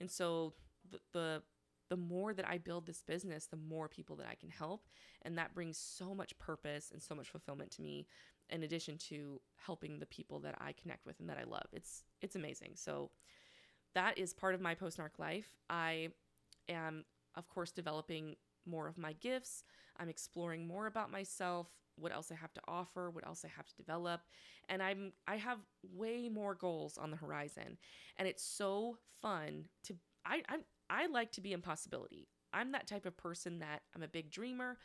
And 0.01 0.11
so 0.11 0.55
the, 0.91 0.99
the 1.13 1.43
the 1.91 1.97
more 1.97 2.33
that 2.33 2.49
I 2.49 2.57
build 2.57 2.87
this 2.87 3.03
business, 3.03 3.47
the 3.47 3.57
more 3.57 3.89
people 3.89 4.17
that 4.17 4.29
I 4.31 4.37
can 4.37 4.49
help. 4.49 4.89
And 5.23 5.37
that 5.37 5.55
brings 5.55 5.77
so 5.77 6.15
much 6.15 6.39
purpose 6.39 6.91
and 6.93 7.03
so 7.03 7.15
much 7.15 7.29
fulfillment 7.29 7.73
to 7.73 7.83
me 7.83 8.07
in 8.49 8.63
addition 8.63 8.97
to 8.97 9.41
helping 9.57 9.99
the 9.99 10.07
people 10.07 10.39
that 10.41 10.55
I 10.61 10.73
connect 10.73 11.05
with 11.05 11.19
and 11.21 11.29
that 11.29 11.37
I 11.37 11.45
love. 11.45 11.67
It's 11.73 12.05
it's 12.23 12.37
amazing. 12.37 12.73
So 12.77 13.11
that 13.95 14.17
is 14.17 14.33
part 14.33 14.55
of 14.55 14.61
my 14.61 14.75
post 14.75 14.99
narc 14.99 15.19
life. 15.19 15.57
I 15.69 16.11
am 16.69 17.05
of 17.35 17.49
course 17.49 17.73
developing 17.73 18.37
more 18.67 18.87
of 18.87 18.97
my 18.97 19.13
gifts. 19.15 19.65
I'm 19.99 20.09
exploring 20.09 20.67
more 20.67 20.87
about 20.87 21.11
myself, 21.11 21.67
what 21.97 22.13
else 22.13 22.31
I 22.31 22.37
have 22.37 22.55
to 22.55 22.61
offer, 22.69 23.11
what 23.11 23.27
else 23.27 23.45
I 23.45 23.49
have 23.57 23.67
to 23.67 23.77
develop, 23.77 24.21
and 24.69 24.81
I'm 24.81 25.13
I 25.27 25.37
have 25.37 25.59
way 25.83 26.29
more 26.29 26.55
goals 26.55 26.99
on 26.99 27.11
the 27.11 27.17
horizon. 27.17 27.79
And 28.17 28.29
it's 28.29 28.45
so 28.45 28.97
fun 29.21 29.67
to 29.85 29.97
I 30.25 30.43
I'm 30.49 30.63
I 30.91 31.07
like 31.07 31.33
to 31.33 31.41
be 31.41 31.53
in 31.53 31.63
possibility. 31.63 32.29
I'm 32.53 32.73
that 32.73 32.89
type 32.89 33.07
of 33.07 33.17
person 33.17 33.61
that 33.61 33.83
I'm 33.95 34.03
a 34.03 34.09
big 34.09 34.31
dreamer. 34.31 34.77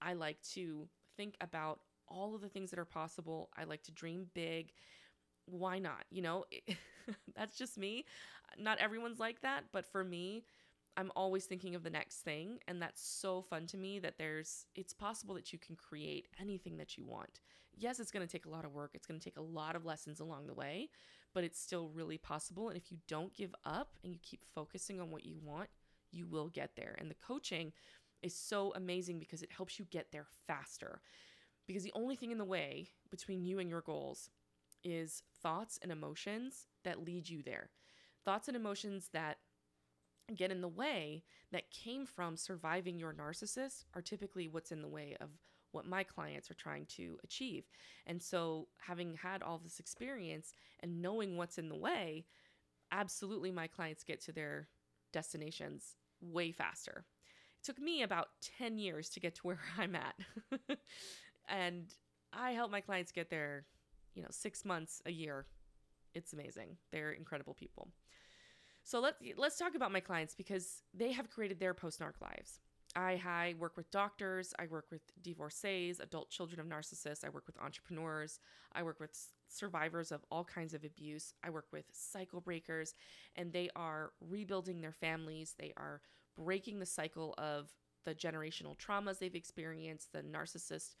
I 0.00 0.14
like 0.14 0.42
to 0.54 0.88
think 1.16 1.36
about 1.40 1.80
all 2.08 2.34
of 2.34 2.40
the 2.40 2.48
things 2.48 2.70
that 2.70 2.78
are 2.78 2.84
possible. 2.84 3.48
I 3.56 3.64
like 3.64 3.84
to 3.84 3.92
dream 3.92 4.26
big. 4.34 4.72
Why 5.46 5.78
not? 5.78 6.04
You 6.10 6.22
know, 6.22 6.44
that's 7.36 7.56
just 7.56 7.78
me. 7.78 8.04
Not 8.58 8.78
everyone's 8.78 9.20
like 9.20 9.40
that, 9.42 9.64
but 9.72 9.86
for 9.86 10.02
me, 10.02 10.44
I'm 10.96 11.12
always 11.16 11.46
thinking 11.46 11.74
of 11.74 11.84
the 11.84 11.90
next 11.90 12.18
thing. 12.18 12.58
And 12.66 12.82
that's 12.82 13.02
so 13.02 13.40
fun 13.40 13.66
to 13.68 13.76
me 13.76 14.00
that 14.00 14.18
there's, 14.18 14.66
it's 14.74 14.92
possible 14.92 15.34
that 15.36 15.52
you 15.52 15.58
can 15.58 15.76
create 15.76 16.26
anything 16.40 16.76
that 16.78 16.98
you 16.98 17.04
want. 17.04 17.40
Yes, 17.74 18.00
it's 18.00 18.10
going 18.10 18.26
to 18.26 18.30
take 18.30 18.46
a 18.46 18.50
lot 18.50 18.64
of 18.64 18.72
work, 18.74 18.90
it's 18.94 19.06
going 19.06 19.18
to 19.18 19.24
take 19.24 19.38
a 19.38 19.42
lot 19.42 19.76
of 19.76 19.86
lessons 19.86 20.20
along 20.20 20.46
the 20.46 20.54
way, 20.54 20.90
but 21.34 21.44
it's 21.44 21.60
still 21.60 21.88
really 21.88 22.18
possible. 22.18 22.68
And 22.68 22.76
if 22.76 22.90
you 22.90 22.98
don't 23.08 23.34
give 23.34 23.54
up 23.64 23.96
and 24.02 24.12
you 24.12 24.18
keep 24.22 24.44
focusing 24.54 25.00
on 25.00 25.10
what 25.10 25.24
you 25.24 25.36
want, 25.42 25.68
you 26.10 26.26
will 26.26 26.48
get 26.48 26.76
there. 26.76 26.94
And 26.98 27.10
the 27.10 27.16
coaching 27.26 27.72
is 28.22 28.34
so 28.34 28.72
amazing 28.76 29.18
because 29.18 29.42
it 29.42 29.52
helps 29.52 29.78
you 29.78 29.86
get 29.90 30.12
there 30.12 30.26
faster. 30.46 31.00
Because 31.66 31.82
the 31.82 31.92
only 31.94 32.16
thing 32.16 32.30
in 32.30 32.38
the 32.38 32.44
way 32.44 32.88
between 33.10 33.44
you 33.44 33.58
and 33.58 33.70
your 33.70 33.80
goals 33.80 34.30
is 34.84 35.22
thoughts 35.42 35.78
and 35.82 35.92
emotions 35.92 36.66
that 36.84 37.04
lead 37.04 37.28
you 37.28 37.42
there. 37.42 37.70
Thoughts 38.24 38.48
and 38.48 38.56
emotions 38.56 39.08
that 39.12 39.38
get 40.34 40.50
in 40.50 40.60
the 40.60 40.68
way 40.68 41.24
that 41.50 41.70
came 41.70 42.06
from 42.06 42.36
surviving 42.36 42.98
your 42.98 43.12
narcissist 43.12 43.84
are 43.94 44.02
typically 44.02 44.48
what's 44.48 44.72
in 44.72 44.82
the 44.82 44.88
way 44.88 45.16
of 45.20 45.28
what 45.72 45.86
my 45.86 46.02
clients 46.02 46.50
are 46.50 46.54
trying 46.54 46.86
to 46.86 47.18
achieve. 47.24 47.64
And 48.06 48.22
so, 48.22 48.68
having 48.78 49.14
had 49.14 49.42
all 49.42 49.58
this 49.58 49.80
experience 49.80 50.52
and 50.80 51.02
knowing 51.02 51.36
what's 51.36 51.58
in 51.58 51.68
the 51.68 51.76
way, 51.76 52.24
absolutely 52.90 53.50
my 53.50 53.66
clients 53.66 54.04
get 54.04 54.20
to 54.22 54.32
their 54.32 54.68
destinations 55.12 55.96
way 56.20 56.52
faster. 56.52 57.04
It 57.60 57.66
took 57.66 57.80
me 57.80 58.02
about 58.02 58.28
10 58.58 58.78
years 58.78 59.08
to 59.10 59.20
get 59.20 59.34
to 59.36 59.42
where 59.42 59.60
I'm 59.78 59.96
at. 59.96 60.14
and 61.48 61.94
I 62.32 62.52
help 62.52 62.70
my 62.70 62.80
clients 62.80 63.12
get 63.12 63.30
there, 63.30 63.66
you 64.14 64.22
know, 64.22 64.28
6 64.30 64.64
months, 64.64 65.02
a 65.06 65.10
year. 65.10 65.46
It's 66.14 66.32
amazing. 66.32 66.76
They're 66.90 67.12
incredible 67.12 67.54
people. 67.54 67.88
So 68.84 69.00
let's 69.00 69.18
let's 69.36 69.58
talk 69.58 69.74
about 69.74 69.92
my 69.92 70.00
clients 70.00 70.34
because 70.34 70.82
they 70.92 71.12
have 71.12 71.30
created 71.30 71.60
their 71.60 71.72
post 71.72 72.00
narc 72.00 72.20
lives. 72.20 72.58
I, 72.94 73.20
I 73.24 73.54
work 73.58 73.76
with 73.76 73.90
doctors, 73.90 74.52
I 74.58 74.66
work 74.66 74.86
with 74.90 75.00
divorcees, 75.22 76.00
adult 76.00 76.30
children 76.30 76.60
of 76.60 76.66
narcissists, 76.66 77.24
I 77.24 77.30
work 77.30 77.46
with 77.46 77.60
entrepreneurs, 77.60 78.38
I 78.72 78.82
work 78.82 79.00
with 79.00 79.16
survivors 79.48 80.12
of 80.12 80.24
all 80.30 80.44
kinds 80.44 80.74
of 80.74 80.84
abuse, 80.84 81.34
I 81.42 81.50
work 81.50 81.66
with 81.72 81.84
cycle 81.92 82.40
breakers, 82.40 82.94
and 83.36 83.52
they 83.52 83.70
are 83.76 84.12
rebuilding 84.20 84.80
their 84.80 84.92
families. 84.92 85.54
They 85.58 85.72
are 85.76 86.00
breaking 86.36 86.78
the 86.78 86.86
cycle 86.86 87.34
of 87.38 87.70
the 88.04 88.14
generational 88.14 88.76
traumas 88.76 89.18
they've 89.18 89.34
experienced, 89.34 90.12
the 90.12 90.22
narcissist 90.22 90.94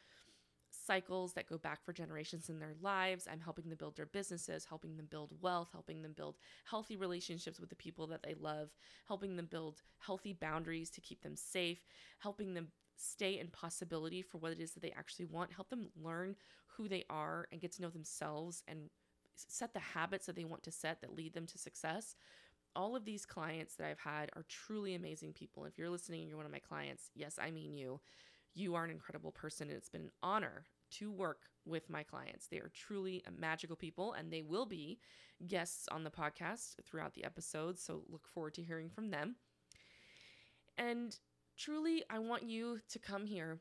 cycles 0.84 1.32
that 1.34 1.48
go 1.48 1.58
back 1.58 1.84
for 1.84 1.92
generations 1.92 2.48
in 2.48 2.58
their 2.58 2.74
lives. 2.80 3.28
I'm 3.30 3.40
helping 3.40 3.68
them 3.68 3.78
build 3.78 3.96
their 3.96 4.06
businesses, 4.06 4.64
helping 4.64 4.96
them 4.96 5.06
build 5.10 5.32
wealth, 5.40 5.68
helping 5.72 6.02
them 6.02 6.12
build 6.12 6.36
healthy 6.64 6.96
relationships 6.96 7.60
with 7.60 7.70
the 7.70 7.76
people 7.76 8.06
that 8.08 8.22
they 8.22 8.34
love, 8.34 8.70
helping 9.06 9.36
them 9.36 9.46
build 9.46 9.82
healthy 9.98 10.32
boundaries 10.32 10.90
to 10.90 11.00
keep 11.00 11.22
them 11.22 11.36
safe, 11.36 11.86
helping 12.18 12.54
them 12.54 12.68
stay 12.96 13.38
in 13.38 13.48
possibility 13.48 14.22
for 14.22 14.38
what 14.38 14.52
it 14.52 14.60
is 14.60 14.72
that 14.72 14.82
they 14.82 14.92
actually 14.92 15.24
want, 15.24 15.52
help 15.52 15.70
them 15.70 15.88
learn 16.00 16.36
who 16.76 16.88
they 16.88 17.04
are 17.10 17.46
and 17.52 17.60
get 17.60 17.72
to 17.72 17.82
know 17.82 17.90
themselves 17.90 18.62
and 18.68 18.90
set 19.34 19.72
the 19.72 19.80
habits 19.80 20.26
that 20.26 20.36
they 20.36 20.44
want 20.44 20.62
to 20.62 20.70
set 20.70 21.00
that 21.00 21.16
lead 21.16 21.34
them 21.34 21.46
to 21.46 21.58
success. 21.58 22.14
All 22.74 22.96
of 22.96 23.04
these 23.04 23.26
clients 23.26 23.74
that 23.76 23.86
I've 23.86 23.98
had 23.98 24.30
are 24.34 24.44
truly 24.48 24.94
amazing 24.94 25.32
people. 25.32 25.64
If 25.64 25.76
you're 25.76 25.90
listening 25.90 26.20
and 26.20 26.28
you're 26.28 26.38
one 26.38 26.46
of 26.46 26.52
my 26.52 26.58
clients, 26.58 27.10
yes, 27.14 27.38
I 27.40 27.50
mean 27.50 27.76
you 27.76 28.00
you 28.54 28.74
are 28.74 28.84
an 28.84 28.90
incredible 28.90 29.32
person, 29.32 29.68
and 29.68 29.76
it's 29.76 29.88
been 29.88 30.02
an 30.02 30.10
honor 30.22 30.64
to 30.92 31.10
work 31.10 31.42
with 31.64 31.88
my 31.88 32.02
clients. 32.02 32.46
They 32.46 32.58
are 32.58 32.70
truly 32.74 33.22
magical 33.38 33.76
people, 33.76 34.12
and 34.12 34.30
they 34.30 34.42
will 34.42 34.66
be 34.66 34.98
guests 35.46 35.88
on 35.88 36.04
the 36.04 36.10
podcast 36.10 36.74
throughout 36.84 37.14
the 37.14 37.24
episodes. 37.24 37.82
So 37.82 38.02
look 38.08 38.26
forward 38.28 38.54
to 38.54 38.62
hearing 38.62 38.90
from 38.90 39.10
them. 39.10 39.36
And 40.76 41.16
truly, 41.56 42.02
I 42.10 42.18
want 42.18 42.42
you 42.44 42.80
to 42.90 42.98
come 42.98 43.26
here 43.26 43.60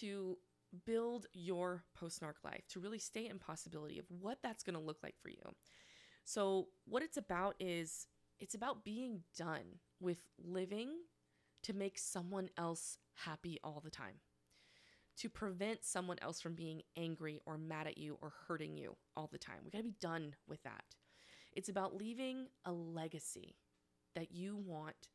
to 0.00 0.38
build 0.84 1.26
your 1.32 1.84
post 1.94 2.20
narc 2.22 2.34
life, 2.44 2.64
to 2.68 2.80
really 2.80 2.98
stay 2.98 3.28
in 3.28 3.38
possibility 3.38 3.98
of 3.98 4.06
what 4.08 4.38
that's 4.42 4.62
going 4.62 4.74
to 4.74 4.80
look 4.80 4.98
like 5.02 5.14
for 5.22 5.30
you. 5.30 5.42
So, 6.24 6.68
what 6.86 7.02
it's 7.02 7.16
about 7.16 7.54
is 7.60 8.06
it's 8.40 8.54
about 8.54 8.84
being 8.84 9.22
done 9.36 9.80
with 10.00 10.18
living 10.44 10.90
to 11.62 11.72
make 11.72 11.98
someone 11.98 12.50
else 12.58 12.98
happy 13.24 13.58
all 13.64 13.80
the 13.84 13.90
time, 13.90 14.20
to 15.18 15.28
prevent 15.28 15.84
someone 15.84 16.18
else 16.20 16.40
from 16.40 16.54
being 16.54 16.82
angry 16.96 17.40
or 17.46 17.56
mad 17.56 17.86
at 17.86 17.98
you 17.98 18.18
or 18.20 18.32
hurting 18.46 18.76
you 18.76 18.96
all 19.16 19.28
the 19.32 19.38
time. 19.38 19.56
We 19.64 19.70
got 19.70 19.78
to 19.78 19.84
be 19.84 19.94
done 20.00 20.34
with 20.46 20.62
that. 20.62 20.84
It's 21.52 21.70
about 21.70 21.96
leaving 21.96 22.48
a 22.64 22.72
legacy 22.72 23.56
that 24.14 24.30
you 24.30 24.56
want 24.56 25.08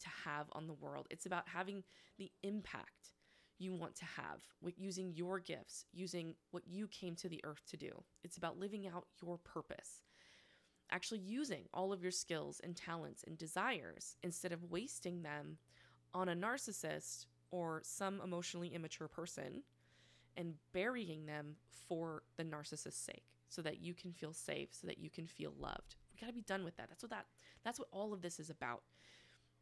to 0.00 0.08
have 0.24 0.46
on 0.52 0.66
the 0.66 0.74
world. 0.74 1.06
It's 1.10 1.26
about 1.26 1.48
having 1.48 1.82
the 2.18 2.30
impact 2.42 3.12
you 3.58 3.74
want 3.74 3.94
to 3.96 4.04
have 4.04 4.42
with 4.62 4.78
using 4.78 5.12
your 5.14 5.38
gifts, 5.38 5.84
using 5.92 6.34
what 6.50 6.62
you 6.66 6.88
came 6.88 7.14
to 7.16 7.28
the 7.28 7.42
earth 7.44 7.62
to 7.68 7.76
do. 7.76 7.90
It's 8.24 8.38
about 8.38 8.58
living 8.58 8.86
out 8.86 9.06
your 9.22 9.38
purpose. 9.38 10.02
Actually, 10.90 11.20
using 11.20 11.64
all 11.72 11.92
of 11.92 12.02
your 12.02 12.10
skills 12.10 12.60
and 12.64 12.74
talents 12.74 13.22
and 13.26 13.38
desires 13.38 14.16
instead 14.22 14.52
of 14.52 14.70
wasting 14.70 15.22
them 15.22 15.58
on 16.12 16.28
a 16.28 16.34
narcissist 16.34 17.26
or 17.50 17.80
some 17.84 18.20
emotionally 18.22 18.68
immature 18.74 19.08
person 19.08 19.62
and 20.36 20.54
burying 20.72 21.26
them 21.26 21.56
for 21.88 22.22
the 22.36 22.44
narcissist's 22.44 22.96
sake. 22.96 23.24
so 23.50 23.60
that 23.62 23.80
you 23.82 23.92
can 23.92 24.12
feel 24.12 24.32
safe, 24.32 24.68
so 24.72 24.86
that 24.86 24.98
you 24.98 25.10
can 25.10 25.26
feel 25.26 25.52
loved. 25.58 25.96
We 26.14 26.20
got 26.20 26.28
to 26.28 26.32
be 26.32 26.40
done 26.42 26.64
with 26.64 26.76
that. 26.76 26.88
That's 26.88 27.02
what 27.02 27.10
that 27.10 27.26
that's 27.64 27.78
what 27.78 27.88
all 27.92 28.14
of 28.14 28.22
this 28.22 28.38
is 28.40 28.48
about. 28.48 28.82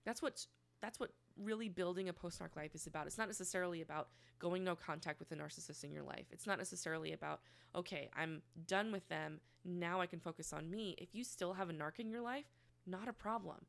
That's 0.05 0.23
what 0.23 0.47
that's 0.81 1.01
what 1.01 1.11
really 1.37 1.69
building 1.69 2.09
a 2.09 2.13
post 2.13 2.39
narc 2.41 2.55
life 2.55 2.75
is 2.75 2.87
about. 2.87 3.07
It's 3.07 3.19
not 3.19 3.27
necessarily 3.27 3.81
about 3.81 4.09
going 4.39 4.63
no 4.63 4.77
contact 4.77 5.19
with 5.19 5.33
a 5.33 5.35
narcissist 5.35 5.83
in 5.83 5.91
your 5.91 6.05
life. 6.05 6.27
It's 6.31 6.47
not 6.47 6.59
necessarily 6.59 7.13
about, 7.13 7.41
okay, 7.75 8.09
I'm 8.17 8.43
done 8.67 8.93
with 8.93 9.09
them. 9.09 9.41
Now 9.65 10.01
I 10.01 10.07
can 10.07 10.21
focus 10.21 10.53
on 10.53 10.71
me. 10.71 10.95
If 10.99 11.15
you 11.17 11.25
still 11.25 11.55
have 11.55 11.69
a 11.69 11.73
narc 11.73 11.99
in 11.99 12.11
your 12.11 12.21
life, 12.21 12.45
not 12.87 13.09
a 13.09 13.13
problem. 13.13 13.67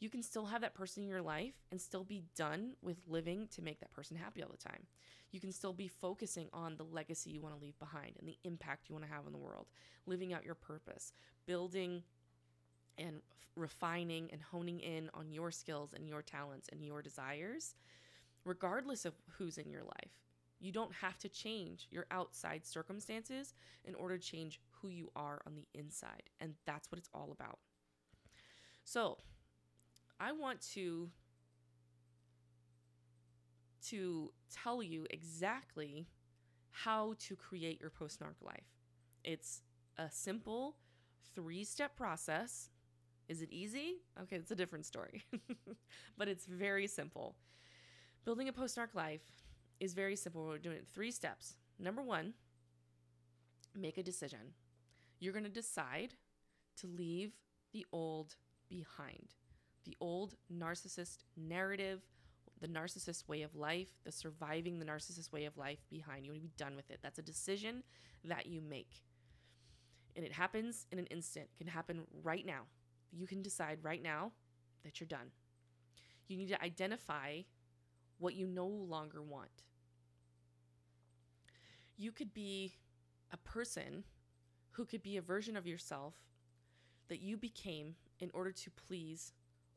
You 0.00 0.08
can 0.08 0.22
still 0.22 0.46
have 0.46 0.62
that 0.62 0.74
person 0.74 1.02
in 1.02 1.08
your 1.08 1.22
life 1.22 1.52
and 1.70 1.80
still 1.80 2.04
be 2.04 2.24
done 2.34 2.72
with 2.82 2.96
living 3.06 3.48
to 3.54 3.62
make 3.62 3.80
that 3.80 3.92
person 3.92 4.16
happy 4.16 4.42
all 4.42 4.50
the 4.50 4.56
time. 4.56 4.86
You 5.30 5.40
can 5.40 5.52
still 5.52 5.74
be 5.74 5.88
focusing 5.88 6.48
on 6.52 6.76
the 6.76 6.84
legacy 6.84 7.30
you 7.30 7.42
want 7.42 7.54
to 7.54 7.62
leave 7.62 7.78
behind 7.78 8.16
and 8.18 8.26
the 8.26 8.38
impact 8.44 8.88
you 8.88 8.94
want 8.94 9.06
to 9.06 9.12
have 9.12 9.26
on 9.26 9.32
the 9.32 9.38
world, 9.38 9.66
living 10.06 10.32
out 10.32 10.44
your 10.44 10.54
purpose, 10.54 11.12
building 11.46 12.02
and 12.96 13.20
refining 13.56 14.30
and 14.32 14.40
honing 14.40 14.80
in 14.80 15.10
on 15.12 15.30
your 15.30 15.50
skills 15.50 15.92
and 15.94 16.08
your 16.08 16.22
talents 16.22 16.68
and 16.72 16.82
your 16.84 17.02
desires, 17.02 17.74
regardless 18.44 19.04
of 19.04 19.14
who's 19.36 19.58
in 19.58 19.70
your 19.70 19.82
life. 19.82 20.12
You 20.60 20.72
don't 20.72 20.92
have 20.94 21.18
to 21.18 21.28
change 21.28 21.88
your 21.90 22.06
outside 22.10 22.66
circumstances 22.66 23.54
in 23.84 23.94
order 23.94 24.18
to 24.18 24.24
change 24.24 24.60
who 24.80 24.88
you 24.88 25.10
are 25.14 25.40
on 25.46 25.54
the 25.54 25.66
inside. 25.78 26.24
And 26.40 26.54
that's 26.66 26.90
what 26.90 26.98
it's 26.98 27.08
all 27.14 27.32
about. 27.32 27.58
So, 28.84 29.18
I 30.20 30.32
want 30.32 30.60
to 30.74 31.10
to 33.88 34.30
tell 34.52 34.82
you 34.82 35.06
exactly 35.10 36.06
how 36.70 37.14
to 37.18 37.34
create 37.34 37.80
your 37.80 37.90
post 37.90 38.20
narc 38.20 38.42
life. 38.42 38.76
It's 39.24 39.62
a 39.96 40.10
simple 40.10 40.76
three 41.34 41.64
step 41.64 41.96
process 41.96 42.68
is 43.30 43.42
it 43.42 43.52
easy? 43.52 43.98
Okay, 44.20 44.34
it's 44.34 44.50
a 44.50 44.56
different 44.56 44.84
story. 44.84 45.22
but 46.18 46.26
it's 46.26 46.46
very 46.46 46.88
simple. 46.88 47.36
Building 48.24 48.48
a 48.48 48.52
post 48.52 48.76
narc 48.76 48.92
life 48.92 49.22
is 49.78 49.94
very 49.94 50.16
simple. 50.16 50.44
We're 50.44 50.58
doing 50.58 50.78
it 50.78 50.88
three 50.92 51.12
steps. 51.12 51.54
Number 51.78 52.02
one, 52.02 52.34
make 53.72 53.98
a 53.98 54.02
decision. 54.02 54.54
You're 55.20 55.32
going 55.32 55.44
to 55.44 55.48
decide 55.48 56.14
to 56.78 56.88
leave 56.88 57.34
the 57.72 57.86
old 57.92 58.34
behind, 58.68 59.34
the 59.84 59.96
old 60.00 60.34
narcissist 60.52 61.18
narrative, 61.36 62.02
the 62.60 62.68
narcissist 62.68 63.28
way 63.28 63.42
of 63.42 63.54
life, 63.54 63.88
the 64.04 64.12
surviving 64.12 64.78
the 64.78 64.84
narcissist 64.84 65.32
way 65.32 65.44
of 65.44 65.56
life 65.56 65.84
behind. 65.88 66.26
You 66.26 66.34
to 66.34 66.40
be 66.40 66.52
done 66.56 66.76
with 66.76 66.90
it. 66.90 67.00
That's 67.02 67.18
a 67.18 67.22
decision 67.22 67.82
that 68.24 68.46
you 68.46 68.60
make. 68.60 69.02
And 70.16 70.24
it 70.24 70.32
happens 70.32 70.86
in 70.92 70.98
an 70.98 71.06
instant, 71.06 71.48
it 71.54 71.58
can 71.58 71.72
happen 71.72 72.02
right 72.22 72.44
now 72.44 72.62
you 73.12 73.26
can 73.26 73.42
decide 73.42 73.78
right 73.82 74.02
now 74.02 74.32
that 74.84 75.00
you're 75.00 75.06
done. 75.06 75.30
You 76.28 76.36
need 76.36 76.48
to 76.48 76.62
identify 76.62 77.42
what 78.18 78.34
you 78.34 78.46
no 78.46 78.66
longer 78.66 79.22
want. 79.22 79.64
You 81.96 82.12
could 82.12 82.32
be 82.32 82.74
a 83.32 83.36
person 83.36 84.04
who 84.72 84.84
could 84.84 85.02
be 85.02 85.16
a 85.16 85.22
version 85.22 85.56
of 85.56 85.66
yourself 85.66 86.14
that 87.08 87.20
you 87.20 87.36
became 87.36 87.96
in 88.20 88.30
order 88.32 88.52
to 88.52 88.70
please 88.70 89.32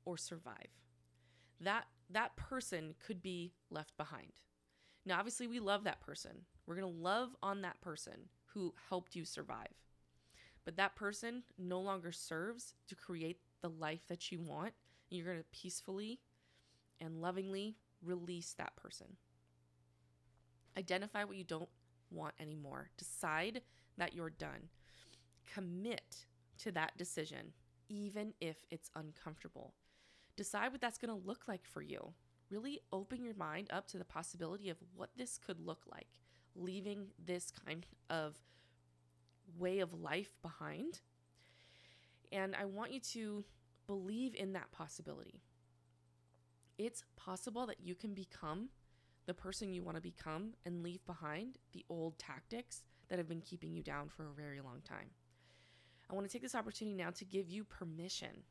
or 0.05 0.17
survive. 0.17 0.69
That 1.59 1.85
that 2.09 2.35
person 2.35 2.95
could 3.05 3.21
be 3.21 3.53
left 3.69 3.95
behind. 3.97 4.41
Now 5.05 5.17
obviously 5.17 5.47
we 5.47 5.59
love 5.59 5.83
that 5.83 6.01
person. 6.01 6.45
We're 6.65 6.75
going 6.75 6.93
to 6.93 7.01
love 7.01 7.35
on 7.41 7.61
that 7.61 7.81
person 7.81 8.29
who 8.53 8.73
helped 8.89 9.15
you 9.15 9.25
survive. 9.25 9.73
But 10.65 10.77
that 10.77 10.95
person 10.95 11.43
no 11.57 11.81
longer 11.81 12.11
serves 12.11 12.73
to 12.87 12.95
create 12.95 13.39
the 13.61 13.69
life 13.69 14.07
that 14.07 14.31
you 14.31 14.39
want. 14.39 14.73
And 15.09 15.17
You're 15.17 15.25
going 15.25 15.39
to 15.39 15.45
peacefully 15.59 16.19
and 17.01 17.21
lovingly 17.21 17.75
release 18.01 18.53
that 18.57 18.75
person. 18.75 19.17
Identify 20.77 21.23
what 21.23 21.37
you 21.37 21.43
don't 21.43 21.69
want 22.11 22.33
anymore. 22.39 22.89
Decide 22.97 23.61
that 23.97 24.13
you're 24.13 24.29
done. 24.29 24.69
Commit 25.53 26.25
to 26.59 26.71
that 26.71 26.97
decision, 26.97 27.53
even 27.89 28.33
if 28.39 28.65
it's 28.71 28.89
uncomfortable. 28.95 29.73
Decide 30.35 30.71
what 30.71 30.81
that's 30.81 30.97
going 30.97 31.09
to 31.13 31.27
look 31.27 31.47
like 31.47 31.65
for 31.65 31.81
you. 31.81 32.13
Really 32.49 32.79
open 32.91 33.23
your 33.23 33.35
mind 33.35 33.67
up 33.71 33.87
to 33.89 33.97
the 33.97 34.05
possibility 34.05 34.69
of 34.69 34.77
what 34.95 35.09
this 35.17 35.37
could 35.37 35.59
look 35.59 35.83
like, 35.91 36.07
leaving 36.55 37.07
this 37.23 37.51
kind 37.65 37.85
of 38.09 38.35
way 39.57 39.79
of 39.79 39.93
life 39.93 40.31
behind. 40.41 41.01
And 42.31 42.55
I 42.55 42.65
want 42.65 42.91
you 42.91 42.99
to 42.99 43.45
believe 43.87 44.33
in 44.35 44.53
that 44.53 44.71
possibility. 44.71 45.41
It's 46.77 47.03
possible 47.15 47.67
that 47.67 47.81
you 47.81 47.95
can 47.95 48.13
become 48.13 48.69
the 49.25 49.33
person 49.33 49.73
you 49.73 49.83
want 49.83 49.95
to 49.95 50.01
become 50.01 50.53
and 50.65 50.83
leave 50.83 51.05
behind 51.05 51.57
the 51.71 51.85
old 51.89 52.17
tactics 52.17 52.83
that 53.09 53.19
have 53.19 53.27
been 53.27 53.41
keeping 53.41 53.73
you 53.73 53.83
down 53.83 54.09
for 54.09 54.23
a 54.23 54.33
very 54.33 54.59
long 54.59 54.81
time. 54.87 55.11
I 56.09 56.13
want 56.13 56.27
to 56.27 56.31
take 56.31 56.41
this 56.41 56.55
opportunity 56.55 56.95
now 56.95 57.11
to 57.11 57.25
give 57.25 57.47
you 57.47 57.63
permission. 57.63 58.43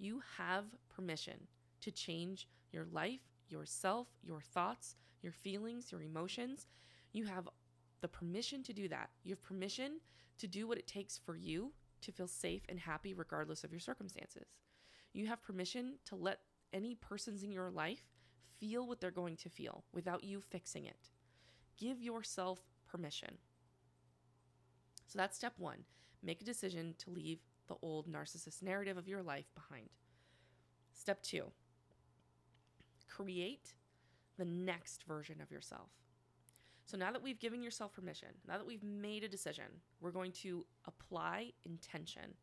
You 0.00 0.22
have 0.38 0.64
permission 0.88 1.46
to 1.82 1.90
change 1.90 2.48
your 2.72 2.86
life, 2.90 3.20
yourself, 3.50 4.08
your 4.22 4.40
thoughts, 4.40 4.96
your 5.20 5.32
feelings, 5.32 5.92
your 5.92 6.02
emotions. 6.02 6.66
You 7.12 7.26
have 7.26 7.50
the 8.00 8.08
permission 8.08 8.62
to 8.62 8.72
do 8.72 8.88
that. 8.88 9.10
You 9.24 9.32
have 9.32 9.42
permission 9.42 10.00
to 10.38 10.46
do 10.46 10.66
what 10.66 10.78
it 10.78 10.86
takes 10.86 11.18
for 11.18 11.36
you 11.36 11.72
to 12.00 12.12
feel 12.12 12.26
safe 12.26 12.62
and 12.70 12.80
happy 12.80 13.12
regardless 13.12 13.62
of 13.62 13.72
your 13.72 13.80
circumstances. 13.80 14.46
You 15.12 15.26
have 15.26 15.42
permission 15.42 15.96
to 16.06 16.16
let 16.16 16.38
any 16.72 16.94
persons 16.94 17.42
in 17.42 17.52
your 17.52 17.70
life 17.70 18.06
feel 18.58 18.86
what 18.86 19.02
they're 19.02 19.10
going 19.10 19.36
to 19.36 19.50
feel 19.50 19.84
without 19.92 20.24
you 20.24 20.40
fixing 20.40 20.86
it. 20.86 21.10
Give 21.76 22.00
yourself 22.00 22.60
permission. 22.90 23.36
So 25.06 25.18
that's 25.18 25.36
step 25.36 25.54
one. 25.58 25.84
Make 26.22 26.40
a 26.40 26.44
decision 26.44 26.94
to 26.98 27.10
leave 27.10 27.40
the 27.70 27.76
old 27.86 28.12
narcissist 28.12 28.62
narrative 28.62 28.98
of 28.98 29.08
your 29.08 29.22
life 29.22 29.46
behind. 29.54 29.88
Step 30.92 31.22
two, 31.22 31.44
create 33.08 33.74
the 34.36 34.44
next 34.44 35.04
version 35.04 35.40
of 35.40 35.52
yourself. 35.52 35.88
So 36.84 36.98
now 36.98 37.12
that 37.12 37.22
we've 37.22 37.38
given 37.38 37.62
yourself 37.62 37.92
permission, 37.92 38.30
now 38.48 38.58
that 38.58 38.66
we've 38.66 38.82
made 38.82 39.22
a 39.22 39.28
decision, 39.28 39.66
we're 40.00 40.10
going 40.10 40.32
to 40.42 40.66
apply 40.86 41.52
intention. 41.64 42.34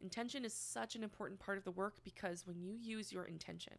Intention 0.00 0.44
is 0.44 0.54
such 0.54 0.94
an 0.94 1.02
important 1.02 1.40
part 1.40 1.58
of 1.58 1.64
the 1.64 1.72
work 1.72 1.96
because 2.04 2.46
when 2.46 2.62
you 2.62 2.76
use 2.80 3.12
your 3.12 3.24
intention, 3.24 3.74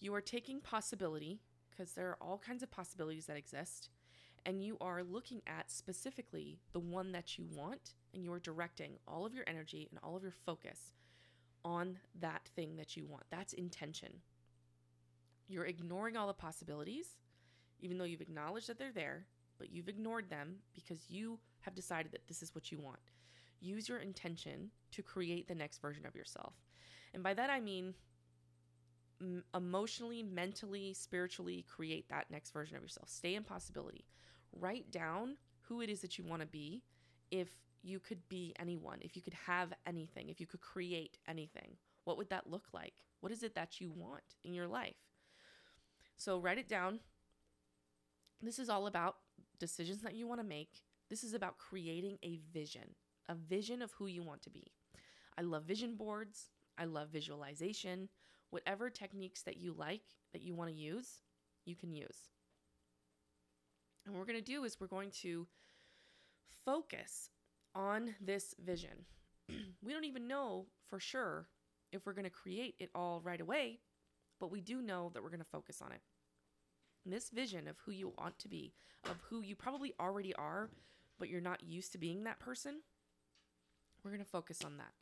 you 0.00 0.12
are 0.14 0.20
taking 0.20 0.60
possibility, 0.60 1.38
because 1.70 1.92
there 1.92 2.08
are 2.08 2.18
all 2.20 2.38
kinds 2.38 2.64
of 2.64 2.70
possibilities 2.72 3.26
that 3.26 3.36
exist, 3.36 3.90
and 4.44 4.64
you 4.64 4.76
are 4.80 5.04
looking 5.04 5.42
at 5.46 5.70
specifically 5.70 6.58
the 6.72 6.80
one 6.80 7.12
that 7.12 7.38
you 7.38 7.46
want, 7.54 7.94
and 8.14 8.24
you 8.24 8.32
are 8.32 8.40
directing 8.40 8.92
all 9.06 9.24
of 9.24 9.34
your 9.34 9.44
energy 9.46 9.88
and 9.90 9.98
all 10.02 10.16
of 10.16 10.22
your 10.22 10.34
focus 10.44 10.92
on 11.64 11.98
that 12.20 12.48
thing 12.56 12.76
that 12.76 12.96
you 12.96 13.06
want. 13.06 13.24
That's 13.30 13.52
intention. 13.52 14.12
You're 15.48 15.66
ignoring 15.66 16.16
all 16.16 16.26
the 16.26 16.32
possibilities 16.32 17.16
even 17.82 17.98
though 17.98 18.04
you've 18.04 18.20
acknowledged 18.20 18.68
that 18.68 18.78
they're 18.78 18.92
there, 18.92 19.26
but 19.58 19.70
you've 19.70 19.88
ignored 19.88 20.30
them 20.30 20.56
because 20.74 21.08
you 21.08 21.38
have 21.60 21.74
decided 21.74 22.12
that 22.12 22.26
this 22.28 22.42
is 22.42 22.54
what 22.54 22.70
you 22.70 22.78
want. 22.78 22.98
Use 23.60 23.88
your 23.88 23.98
intention 23.98 24.70
to 24.92 25.02
create 25.02 25.48
the 25.48 25.54
next 25.54 25.80
version 25.80 26.06
of 26.06 26.14
yourself. 26.14 26.54
And 27.12 27.22
by 27.22 27.34
that 27.34 27.50
I 27.50 27.60
mean 27.60 27.94
emotionally, 29.54 30.22
mentally, 30.22 30.94
spiritually 30.94 31.64
create 31.68 32.08
that 32.08 32.30
next 32.30 32.52
version 32.52 32.76
of 32.76 32.82
yourself. 32.82 33.08
Stay 33.10 33.34
in 33.34 33.44
possibility. 33.44 34.06
Write 34.52 34.90
down 34.90 35.36
who 35.62 35.82
it 35.82 35.90
is 35.90 36.00
that 36.00 36.16
you 36.16 36.24
want 36.24 36.40
to 36.40 36.46
be 36.46 36.82
if 37.30 37.50
you 37.82 37.98
could 37.98 38.28
be 38.28 38.54
anyone, 38.58 38.98
if 39.00 39.16
you 39.16 39.22
could 39.22 39.34
have 39.46 39.72
anything, 39.86 40.28
if 40.28 40.40
you 40.40 40.46
could 40.46 40.60
create 40.60 41.18
anything. 41.28 41.76
What 42.04 42.18
would 42.18 42.30
that 42.30 42.50
look 42.50 42.68
like? 42.72 42.94
What 43.20 43.32
is 43.32 43.42
it 43.42 43.54
that 43.54 43.80
you 43.80 43.90
want 43.90 44.36
in 44.44 44.54
your 44.54 44.66
life? 44.66 44.96
So 46.16 46.38
write 46.38 46.58
it 46.58 46.68
down, 46.68 47.00
this 48.42 48.58
is 48.58 48.68
all 48.68 48.86
about 48.86 49.16
decisions 49.58 50.02
that 50.02 50.14
you 50.14 50.26
want 50.26 50.40
to 50.40 50.46
make. 50.46 50.82
This 51.08 51.24
is 51.24 51.34
about 51.34 51.58
creating 51.58 52.18
a 52.22 52.38
vision, 52.52 52.94
a 53.28 53.34
vision 53.34 53.82
of 53.82 53.92
who 53.92 54.06
you 54.06 54.22
want 54.22 54.42
to 54.42 54.50
be. 54.50 54.72
I 55.36 55.42
love 55.42 55.64
vision 55.64 55.96
boards. 55.96 56.50
I 56.78 56.84
love 56.84 57.08
visualization. 57.08 58.08
Whatever 58.50 58.90
techniques 58.90 59.42
that 59.42 59.58
you 59.58 59.74
like, 59.76 60.02
that 60.32 60.42
you 60.42 60.54
want 60.54 60.70
to 60.70 60.76
use, 60.76 61.22
you 61.64 61.76
can 61.76 61.92
use. 61.92 62.28
And 64.04 64.14
what 64.14 64.20
we're 64.20 64.32
going 64.32 64.44
to 64.44 64.52
do 64.52 64.64
is 64.64 64.78
we're 64.80 64.86
going 64.86 65.10
to 65.22 65.46
focus 66.64 67.30
on 67.74 68.14
this 68.20 68.54
vision. 68.64 69.06
we 69.82 69.92
don't 69.92 70.04
even 70.04 70.28
know 70.28 70.66
for 70.88 71.00
sure 71.00 71.46
if 71.92 72.06
we're 72.06 72.12
going 72.12 72.24
to 72.24 72.30
create 72.30 72.74
it 72.78 72.90
all 72.94 73.20
right 73.22 73.40
away, 73.40 73.80
but 74.38 74.50
we 74.50 74.60
do 74.60 74.80
know 74.82 75.10
that 75.12 75.22
we're 75.22 75.30
going 75.30 75.40
to 75.40 75.44
focus 75.44 75.82
on 75.82 75.92
it 75.92 76.00
this 77.06 77.30
vision 77.30 77.68
of 77.68 77.76
who 77.84 77.92
you 77.92 78.12
want 78.18 78.38
to 78.38 78.48
be, 78.48 78.72
of 79.04 79.16
who 79.28 79.40
you 79.40 79.56
probably 79.56 79.94
already 80.00 80.34
are, 80.34 80.70
but 81.18 81.28
you're 81.28 81.40
not 81.40 81.62
used 81.62 81.92
to 81.92 81.98
being 81.98 82.24
that 82.24 82.40
person, 82.40 82.80
We're 84.02 84.10
going 84.10 84.24
to 84.24 84.30
focus 84.30 84.64
on 84.64 84.78
that. 84.78 84.92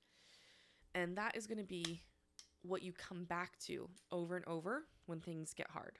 And 0.95 1.17
that 1.17 1.37
is 1.37 1.47
going 1.47 1.59
to 1.59 1.65
be 1.65 2.03
what 2.63 2.83
you 2.83 2.93
come 2.93 3.25
back 3.25 3.59
to 3.67 3.89
over 4.11 4.35
and 4.35 4.45
over 4.49 4.85
when 5.07 5.21
things 5.21 5.55
get 5.55 5.71
hard. 5.71 5.99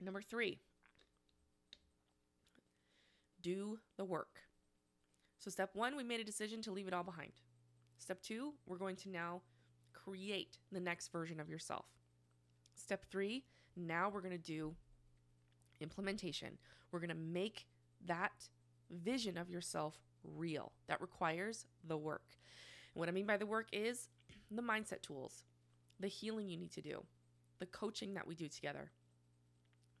Number 0.00 0.22
three, 0.22 0.58
do 3.42 3.78
the 3.96 4.04
work. 4.04 4.40
So, 5.38 5.50
step 5.50 5.70
one, 5.74 5.96
we 5.96 6.04
made 6.04 6.20
a 6.20 6.24
decision 6.24 6.60
to 6.62 6.72
leave 6.72 6.86
it 6.86 6.94
all 6.94 7.02
behind. 7.02 7.32
Step 7.98 8.22
two, 8.22 8.54
we're 8.66 8.78
going 8.78 8.96
to 8.96 9.08
now 9.08 9.42
create 9.92 10.58
the 10.72 10.80
next 10.80 11.08
version 11.08 11.40
of 11.40 11.48
yourself. 11.48 11.86
Step 12.74 13.04
three, 13.10 13.44
now 13.76 14.10
we're 14.12 14.22
going 14.22 14.36
to 14.36 14.38
do 14.38 14.74
implementation. 15.80 16.58
We're 16.90 17.00
going 17.00 17.10
to 17.10 17.14
make 17.14 17.66
that 18.06 18.48
vision 18.90 19.38
of 19.38 19.50
yourself 19.50 19.98
real. 20.24 20.72
That 20.88 21.00
requires 21.00 21.66
the 21.86 21.96
work. 21.96 22.36
And 22.94 23.00
what 23.00 23.08
I 23.08 23.12
mean 23.12 23.26
by 23.26 23.36
the 23.36 23.46
work 23.46 23.68
is 23.72 24.08
the 24.50 24.62
mindset 24.62 25.02
tools, 25.02 25.44
the 25.98 26.08
healing 26.08 26.48
you 26.48 26.56
need 26.56 26.72
to 26.72 26.82
do, 26.82 27.04
the 27.58 27.66
coaching 27.66 28.14
that 28.14 28.26
we 28.26 28.34
do 28.34 28.48
together, 28.48 28.90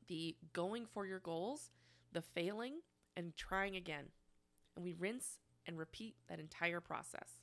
the 0.08 0.36
going 0.52 0.86
for 0.86 1.06
your 1.06 1.20
goals, 1.20 1.70
the 2.12 2.22
failing, 2.22 2.80
and 3.20 3.36
trying 3.36 3.76
again. 3.76 4.06
And 4.74 4.84
we 4.84 4.94
rinse 4.98 5.38
and 5.66 5.78
repeat 5.78 6.16
that 6.28 6.40
entire 6.40 6.80
process. 6.80 7.39